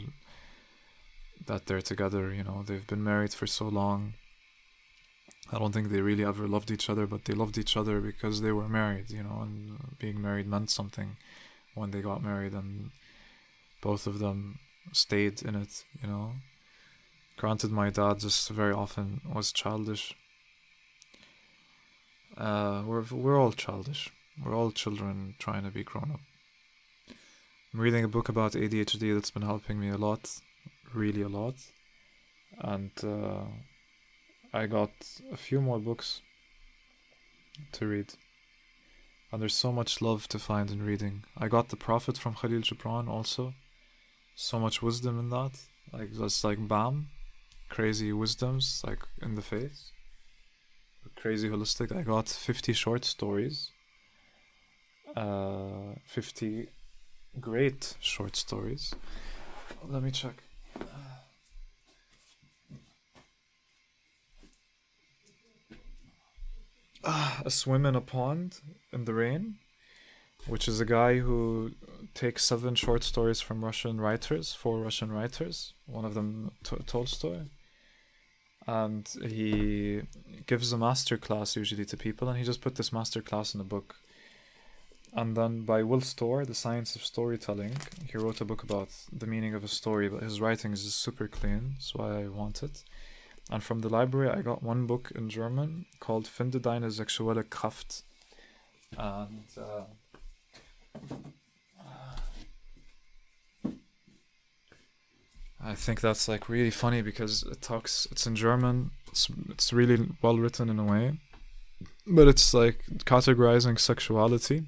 That 1.47 1.65
they're 1.65 1.81
together, 1.81 2.31
you 2.31 2.43
know, 2.43 2.63
they've 2.63 2.85
been 2.85 3.03
married 3.03 3.33
for 3.33 3.47
so 3.47 3.67
long 3.67 4.13
I 5.53 5.59
don't 5.59 5.73
think 5.73 5.89
they 5.89 6.01
really 6.01 6.23
ever 6.23 6.47
loved 6.47 6.71
each 6.71 6.89
other, 6.89 7.05
but 7.05 7.25
they 7.25 7.33
loved 7.33 7.57
each 7.57 7.75
other 7.75 7.99
because 7.99 8.41
they 8.41 8.53
were 8.53 8.69
married, 8.69 9.09
you 9.09 9.21
know, 9.21 9.39
and 9.41 9.97
being 9.99 10.21
married 10.21 10.47
meant 10.47 10.69
something 10.69 11.17
when 11.75 11.91
they 11.91 12.01
got 12.01 12.23
married, 12.23 12.53
and 12.53 12.91
both 13.81 14.07
of 14.07 14.19
them 14.19 14.59
stayed 14.93 15.41
in 15.41 15.55
it, 15.55 15.83
you 16.01 16.07
know. 16.07 16.35
Granted, 17.35 17.71
my 17.71 17.89
dad 17.89 18.19
just 18.19 18.49
very 18.49 18.71
often 18.71 19.19
was 19.33 19.51
childish. 19.51 20.15
Uh, 22.37 22.83
we're 22.85 23.03
we're 23.11 23.39
all 23.39 23.51
childish. 23.51 24.09
We're 24.43 24.55
all 24.55 24.71
children 24.71 25.35
trying 25.39 25.63
to 25.63 25.71
be 25.71 25.83
grown 25.83 26.11
up. 26.11 26.21
I'm 27.73 27.79
reading 27.79 28.03
a 28.03 28.07
book 28.07 28.29
about 28.29 28.53
ADHD 28.53 29.13
that's 29.13 29.31
been 29.31 29.43
helping 29.43 29.79
me 29.79 29.89
a 29.89 29.97
lot, 29.97 30.29
really 30.93 31.21
a 31.21 31.29
lot, 31.29 31.55
and. 32.59 32.91
Uh, 33.03 33.45
I 34.53 34.65
got 34.67 34.91
a 35.31 35.37
few 35.37 35.61
more 35.61 35.79
books 35.79 36.21
to 37.71 37.87
read. 37.87 38.13
And 39.31 39.41
there's 39.41 39.53
so 39.53 39.71
much 39.71 40.01
love 40.01 40.27
to 40.27 40.39
find 40.39 40.69
in 40.69 40.85
reading. 40.85 41.23
I 41.37 41.47
got 41.47 41.69
The 41.69 41.77
Prophet 41.77 42.17
from 42.17 42.35
Khalil 42.35 42.61
Gibran 42.61 43.07
also. 43.07 43.53
So 44.35 44.59
much 44.59 44.81
wisdom 44.81 45.17
in 45.19 45.29
that. 45.29 45.51
Like 45.93 46.11
that's 46.11 46.43
like 46.43 46.67
bam. 46.67 47.07
Crazy 47.69 48.11
wisdoms 48.11 48.81
like 48.85 49.03
in 49.21 49.35
the 49.35 49.41
face. 49.41 49.91
Crazy 51.15 51.49
holistic. 51.49 51.95
I 51.95 52.01
got 52.01 52.27
50 52.27 52.73
short 52.73 53.05
stories. 53.05 53.71
Uh 55.15 55.95
50 56.05 56.69
great 57.39 57.95
short 57.99 58.35
stories. 58.35 58.93
Let 59.87 60.03
me 60.03 60.11
check. 60.11 60.35
uh, 67.03 67.41
a 67.45 67.51
swim 67.51 67.85
in 67.85 67.95
a 67.95 68.01
pond 68.01 68.59
in 68.91 69.05
the 69.05 69.13
rain, 69.13 69.55
which 70.47 70.67
is 70.67 70.79
a 70.79 70.85
guy 70.85 71.19
who 71.19 71.71
takes 72.13 72.43
seven 72.43 72.75
short 72.75 73.03
stories 73.03 73.41
from 73.41 73.63
Russian 73.63 73.99
writers, 73.99 74.53
four 74.53 74.79
Russian 74.79 75.11
writers, 75.11 75.73
one 75.85 76.05
of 76.05 76.13
them 76.13 76.51
Tolstoy, 76.63 77.41
and 78.67 79.07
he 79.23 80.01
gives 80.45 80.71
a 80.71 80.77
master 80.77 81.17
class 81.17 81.55
usually 81.55 81.85
to 81.85 81.97
people, 81.97 82.29
and 82.29 82.37
he 82.37 82.43
just 82.43 82.61
put 82.61 82.75
this 82.75 82.93
master 82.93 83.21
class 83.21 83.55
in 83.55 83.61
a 83.61 83.65
book. 83.65 83.95
And 85.13 85.35
then 85.35 85.61
by 85.61 85.83
Will 85.83 86.01
Storr, 86.01 86.45
The 86.45 86.53
Science 86.53 86.95
of 86.95 87.03
Storytelling, 87.03 87.73
he 88.09 88.17
wrote 88.17 88.39
a 88.39 88.45
book 88.45 88.63
about 88.63 88.89
the 89.11 89.27
meaning 89.27 89.53
of 89.53 89.63
a 89.63 89.67
story, 89.67 90.07
but 90.07 90.23
his 90.23 90.39
writing 90.39 90.71
is 90.71 90.93
super 90.93 91.27
clean, 91.27 91.73
that's 91.73 91.93
why 91.93 92.23
I 92.23 92.27
want 92.27 92.63
it. 92.63 92.83
And 93.49 93.61
from 93.61 93.79
the 93.79 93.89
library, 93.89 94.29
I 94.29 94.41
got 94.41 94.63
one 94.63 94.85
book 94.87 95.11
in 95.13 95.29
German 95.29 95.85
called 95.99 96.27
Finde 96.27 96.61
deine 96.61 96.89
sexuelle 96.89 97.43
Kraft. 97.49 98.03
And 98.97 99.43
uh, 99.57 99.83
I 105.63 105.75
think 105.75 105.99
that's 105.99 106.27
like 106.27 106.47
really 106.47 106.71
funny 106.71 107.01
because 107.01 107.43
it 107.43 107.61
talks, 107.61 108.07
it's 108.11 108.25
in 108.25 108.35
German, 108.35 108.91
it's, 109.09 109.29
it's 109.49 109.73
really 109.73 110.09
well 110.21 110.37
written 110.37 110.69
in 110.69 110.79
a 110.79 110.85
way, 110.85 111.19
but 112.07 112.29
it's 112.29 112.53
like 112.53 112.83
categorizing 113.05 113.77
sexuality, 113.77 114.63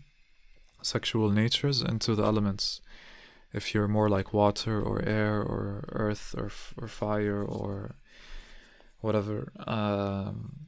sexual 0.85 1.29
natures 1.29 1.81
into 1.81 2.15
the 2.15 2.23
elements. 2.23 2.81
If 3.51 3.73
you're 3.73 3.87
more 3.87 4.09
like 4.09 4.33
water 4.33 4.81
or 4.81 5.03
air 5.03 5.41
or 5.41 5.85
earth 5.91 6.33
or, 6.37 6.51
or 6.77 6.87
fire 6.87 7.43
or 7.43 7.95
whatever. 8.99 9.51
Um, 9.67 10.67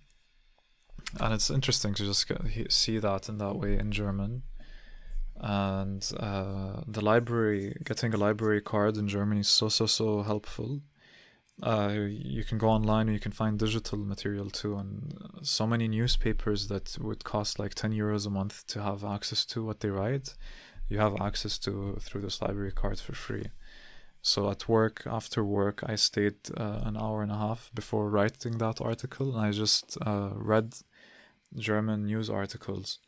and 1.20 1.34
it's 1.34 1.50
interesting 1.50 1.94
to 1.96 2.04
just 2.04 2.32
see 2.70 2.98
that 3.00 3.30
in 3.30 3.38
that 3.38 3.56
way 3.56 3.78
in 3.78 3.92
German. 3.92 4.44
And 5.38 6.10
uh, 6.20 6.82
the 6.88 7.02
library, 7.02 7.78
getting 7.84 8.14
a 8.14 8.18
library 8.18 8.62
card 8.62 8.98
in 8.98 9.08
Germany 9.08 9.42
is 9.42 9.48
so 9.48 9.70
so 9.70 9.86
so 9.86 10.24
helpful. 10.24 10.82
Uh, 11.64 11.96
you 12.10 12.44
can 12.44 12.58
go 12.58 12.68
online 12.68 13.08
and 13.08 13.14
you 13.14 13.20
can 13.20 13.32
find 13.32 13.58
digital 13.58 13.98
material 13.98 14.50
too, 14.50 14.76
and 14.76 15.18
so 15.42 15.66
many 15.66 15.88
newspapers 15.88 16.68
that 16.68 16.98
would 17.00 17.24
cost 17.24 17.60
like 17.60 17.74
ten 17.74 17.94
euros 17.94 18.28
a 18.28 18.30
month 18.30 18.68
to 18.68 18.82
have 18.82 19.06
access 19.06 19.46
to 19.46 19.64
what 19.64 19.80
they 19.80 19.90
write, 19.90 20.36
you 20.90 21.00
have 21.00 21.20
access 21.22 21.58
to 21.60 21.98
through 22.02 22.22
this 22.22 22.42
library 22.42 22.74
card 22.74 23.00
for 23.00 23.16
free. 23.16 23.48
So 24.22 24.50
at 24.50 24.68
work, 24.68 25.04
after 25.06 25.46
work, 25.46 25.82
I 25.86 25.96
stayed 25.96 26.36
uh, 26.58 26.82
an 26.84 26.98
hour 26.98 27.22
and 27.22 27.32
a 27.32 27.38
half 27.38 27.72
before 27.74 28.10
writing 28.10 28.58
that 28.58 28.82
article, 28.82 29.36
and 29.36 29.46
I 29.46 29.52
just 29.52 29.98
uh, 30.06 30.32
read 30.34 30.76
German 31.56 32.06
news 32.06 32.30
articles, 32.30 33.00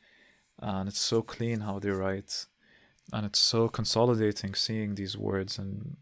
and 0.60 0.88
it's 0.88 1.02
so 1.02 1.22
clean 1.22 1.62
how 1.62 1.80
they 1.80 1.90
write, 1.90 2.46
and 3.12 3.26
it's 3.26 3.40
so 3.40 3.68
consolidating 3.68 4.56
seeing 4.56 4.96
these 4.96 5.18
words, 5.18 5.60
and 5.60 5.98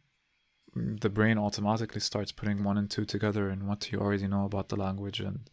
the 0.76 1.10
brain 1.10 1.38
automatically 1.38 2.02
starts 2.02 2.32
putting 2.32 2.64
one 2.64 2.78
and 2.78 2.90
two 2.90 3.06
together 3.06 3.50
in 3.50 3.68
what 3.68 3.92
you 3.92 4.00
already 4.00 4.28
know 4.28 4.46
about 4.46 4.70
the 4.70 4.76
language, 4.76 5.20
and 5.20 5.50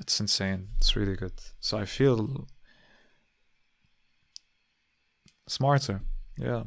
it's 0.00 0.18
insane. 0.18 0.68
It's 0.78 0.96
really 0.96 1.16
good. 1.16 1.34
So 1.60 1.78
I 1.78 1.84
feel 1.84 2.46
smarter. 5.46 6.02
Yeah. 6.38 6.64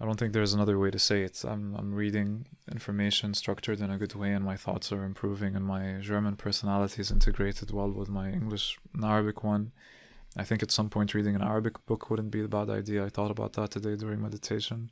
I 0.00 0.04
don't 0.06 0.18
think 0.18 0.32
there's 0.32 0.52
another 0.52 0.78
way 0.78 0.90
to 0.90 0.98
say 0.98 1.22
it. 1.22 1.44
I'm 1.44 1.74
I'm 1.76 1.94
reading 1.94 2.46
information 2.70 3.32
structured 3.32 3.80
in 3.80 3.90
a 3.90 3.98
good 3.98 4.14
way, 4.14 4.32
and 4.32 4.44
my 4.44 4.56
thoughts 4.56 4.90
are 4.90 5.04
improving, 5.04 5.54
and 5.54 5.64
my 5.64 5.98
German 6.00 6.36
personality 6.36 7.00
is 7.00 7.12
integrated 7.12 7.70
well 7.70 7.92
with 7.92 8.08
my 8.08 8.30
English 8.30 8.76
and 8.92 9.04
Arabic 9.04 9.44
one. 9.44 9.72
I 10.36 10.42
think 10.42 10.62
at 10.62 10.72
some 10.72 10.90
point 10.90 11.14
reading 11.14 11.36
an 11.36 11.42
Arabic 11.42 11.86
book 11.86 12.10
wouldn't 12.10 12.32
be 12.32 12.42
a 12.42 12.48
bad 12.48 12.68
idea. 12.70 13.04
I 13.04 13.08
thought 13.08 13.30
about 13.30 13.52
that 13.52 13.70
today 13.70 13.94
during 13.94 14.20
meditation. 14.20 14.90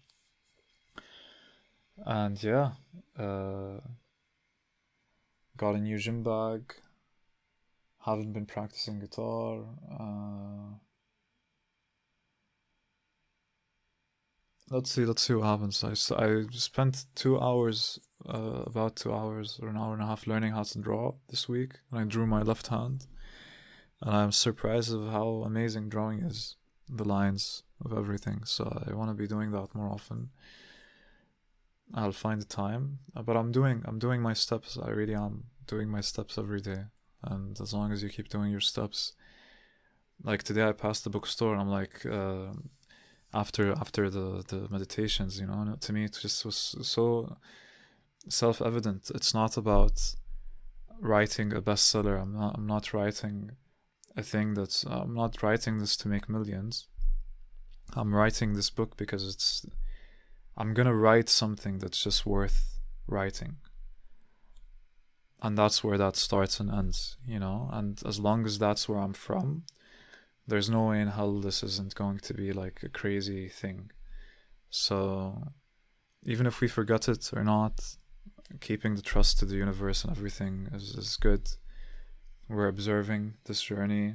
And 2.04 2.42
yeah, 2.42 2.72
uh, 3.18 3.78
got 5.56 5.74
a 5.74 5.78
new 5.78 5.98
gym 5.98 6.22
bag. 6.22 6.74
Haven't 8.04 8.32
been 8.32 8.46
practicing 8.46 8.98
guitar. 8.98 9.64
Uh, 9.90 10.76
let's 14.70 14.90
see 14.90 15.04
let's 15.04 15.22
see 15.22 15.34
what 15.34 15.44
happens 15.44 15.84
i, 15.84 15.90
I 16.24 16.46
spent 16.52 17.04
two 17.14 17.38
hours 17.38 17.98
uh, 18.26 18.62
about 18.64 18.96
two 18.96 19.12
hours 19.12 19.58
or 19.60 19.68
an 19.68 19.76
hour 19.76 19.92
and 19.92 20.02
a 20.02 20.06
half 20.06 20.26
learning 20.26 20.52
how 20.52 20.62
to 20.62 20.78
draw 20.78 21.12
this 21.28 21.46
week 21.46 21.72
and 21.90 22.00
i 22.00 22.04
drew 22.04 22.26
my 22.26 22.40
left 22.40 22.68
hand 22.68 23.06
and 24.00 24.16
i'm 24.16 24.32
surprised 24.32 24.90
of 24.94 25.10
how 25.10 25.42
amazing 25.44 25.90
drawing 25.90 26.20
is 26.20 26.56
the 26.88 27.04
lines 27.04 27.62
of 27.84 27.96
everything. 27.96 28.44
So 28.44 28.84
I 28.86 28.94
want 28.94 29.10
to 29.10 29.14
be 29.14 29.26
doing 29.26 29.50
that 29.52 29.74
more 29.74 29.88
often. 29.88 30.30
I'll 31.94 32.12
find 32.12 32.40
the 32.40 32.46
time, 32.46 33.00
uh, 33.14 33.22
but 33.22 33.36
I'm 33.36 33.52
doing 33.52 33.82
I'm 33.84 33.98
doing 33.98 34.22
my 34.22 34.32
steps. 34.32 34.78
I 34.82 34.90
really 34.90 35.14
am 35.14 35.44
doing 35.66 35.88
my 35.88 36.00
steps 36.00 36.38
every 36.38 36.60
day, 36.60 36.84
and 37.22 37.60
as 37.60 37.72
long 37.72 37.92
as 37.92 38.02
you 38.02 38.08
keep 38.08 38.28
doing 38.28 38.50
your 38.50 38.60
steps, 38.60 39.12
like 40.22 40.42
today 40.42 40.68
I 40.68 40.72
passed 40.72 41.04
the 41.04 41.10
bookstore 41.10 41.52
and 41.52 41.60
I'm 41.60 41.68
like, 41.68 42.06
uh, 42.06 42.52
after 43.34 43.72
after 43.72 44.08
the 44.08 44.44
the 44.48 44.68
meditations, 44.70 45.38
you 45.40 45.46
know, 45.46 45.76
to 45.80 45.92
me 45.92 46.04
it 46.04 46.18
just 46.20 46.44
was 46.44 46.76
so 46.82 47.36
self 48.28 48.62
evident. 48.62 49.10
It's 49.14 49.34
not 49.34 49.56
about 49.56 50.14
writing 51.00 51.52
a 51.52 51.60
bestseller. 51.60 52.20
I'm 52.20 52.34
not 52.34 52.56
I'm 52.56 52.66
not 52.66 52.92
writing 52.92 53.52
a 54.16 54.22
thing 54.22 54.54
that's 54.54 54.84
I'm 54.84 55.14
not 55.14 55.42
writing 55.42 55.78
this 55.78 55.96
to 55.98 56.08
make 56.08 56.28
millions. 56.28 56.86
I'm 57.94 58.14
writing 58.14 58.54
this 58.54 58.70
book 58.70 58.96
because 58.96 59.26
it's 59.26 59.66
I'm 60.56 60.74
gonna 60.74 60.94
write 60.94 61.28
something 61.28 61.78
that's 61.78 62.02
just 62.02 62.26
worth 62.26 62.78
writing. 63.06 63.56
And 65.42 65.58
that's 65.58 65.82
where 65.82 65.98
that 65.98 66.16
starts 66.16 66.60
and 66.60 66.70
ends, 66.70 67.16
you 67.26 67.40
know? 67.40 67.68
And 67.72 68.00
as 68.06 68.20
long 68.20 68.46
as 68.46 68.58
that's 68.58 68.88
where 68.88 69.00
I'm 69.00 69.12
from, 69.12 69.64
there's 70.46 70.70
no 70.70 70.88
way 70.88 71.00
in 71.00 71.08
hell 71.08 71.40
this 71.40 71.64
isn't 71.64 71.96
going 71.96 72.18
to 72.20 72.34
be 72.34 72.52
like 72.52 72.80
a 72.82 72.88
crazy 72.88 73.48
thing. 73.48 73.90
So 74.70 75.48
even 76.24 76.46
if 76.46 76.60
we 76.60 76.68
forget 76.68 77.08
it 77.08 77.30
or 77.32 77.42
not, 77.42 77.96
keeping 78.60 78.94
the 78.94 79.02
trust 79.02 79.38
to 79.38 79.44
the 79.44 79.56
universe 79.56 80.04
and 80.04 80.16
everything 80.16 80.68
is, 80.72 80.94
is 80.94 81.16
good. 81.16 81.48
We're 82.48 82.68
observing 82.68 83.34
this 83.44 83.62
journey. 83.62 84.14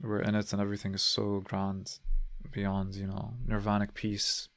We're 0.00 0.20
in 0.20 0.34
it 0.34 0.52
and 0.52 0.60
everything 0.60 0.94
is 0.94 1.02
so 1.02 1.40
grand 1.44 1.98
beyond, 2.50 2.96
you 2.96 3.06
know, 3.06 3.34
nirvanic 3.46 3.94
peace 3.94 4.48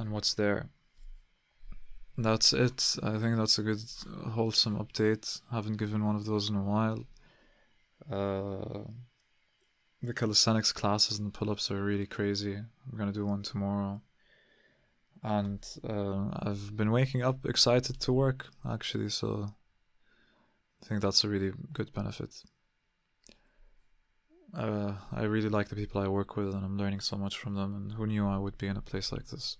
and 0.00 0.10
what's 0.10 0.34
there. 0.34 0.70
That's 2.16 2.52
it. 2.52 2.96
I 3.02 3.18
think 3.18 3.36
that's 3.36 3.58
a 3.58 3.62
good, 3.62 3.82
wholesome 4.30 4.76
update. 4.78 5.40
Haven't 5.52 5.76
given 5.76 6.04
one 6.04 6.16
of 6.16 6.24
those 6.24 6.48
in 6.48 6.56
a 6.56 6.62
while. 6.62 7.04
Uh, 8.10 8.84
the 10.02 10.14
calisthenics 10.14 10.72
classes 10.72 11.18
and 11.18 11.28
the 11.28 11.38
pull 11.38 11.50
ups 11.50 11.70
are 11.70 11.84
really 11.84 12.06
crazy. 12.06 12.54
I'm 12.56 12.98
gonna 12.98 13.12
do 13.12 13.26
one 13.26 13.42
tomorrow. 13.42 14.00
And 15.22 15.62
uh, 15.86 16.30
I've 16.40 16.76
been 16.76 16.90
waking 16.90 17.22
up 17.22 17.44
excited 17.44 18.00
to 18.00 18.12
work, 18.12 18.48
actually, 18.68 19.10
so 19.10 19.54
I 20.82 20.86
think 20.86 21.02
that's 21.02 21.24
a 21.24 21.28
really 21.28 21.52
good 21.74 21.92
benefit. 21.92 22.42
Uh, 24.54 24.94
I 25.12 25.22
really 25.24 25.50
like 25.50 25.68
the 25.68 25.76
people 25.76 26.00
I 26.00 26.08
work 26.08 26.36
with, 26.36 26.54
and 26.54 26.64
I'm 26.64 26.78
learning 26.78 27.00
so 27.00 27.16
much 27.16 27.36
from 27.36 27.54
them. 27.54 27.74
And 27.74 27.92
who 27.92 28.06
knew 28.06 28.26
I 28.26 28.38
would 28.38 28.56
be 28.56 28.66
in 28.66 28.78
a 28.78 28.82
place 28.82 29.12
like 29.12 29.26
this? 29.28 29.58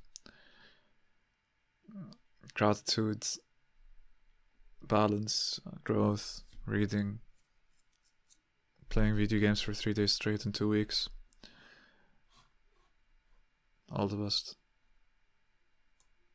Gratitude, 2.54 3.26
balance, 4.82 5.60
growth, 5.82 6.42
reading, 6.66 7.20
playing 8.88 9.16
video 9.16 9.40
games 9.40 9.60
for 9.60 9.72
three 9.72 9.94
days 9.94 10.12
straight 10.12 10.44
in 10.44 10.52
two 10.52 10.68
weeks. 10.68 11.08
All 13.90 14.08
the 14.08 14.16
best. 14.16 14.56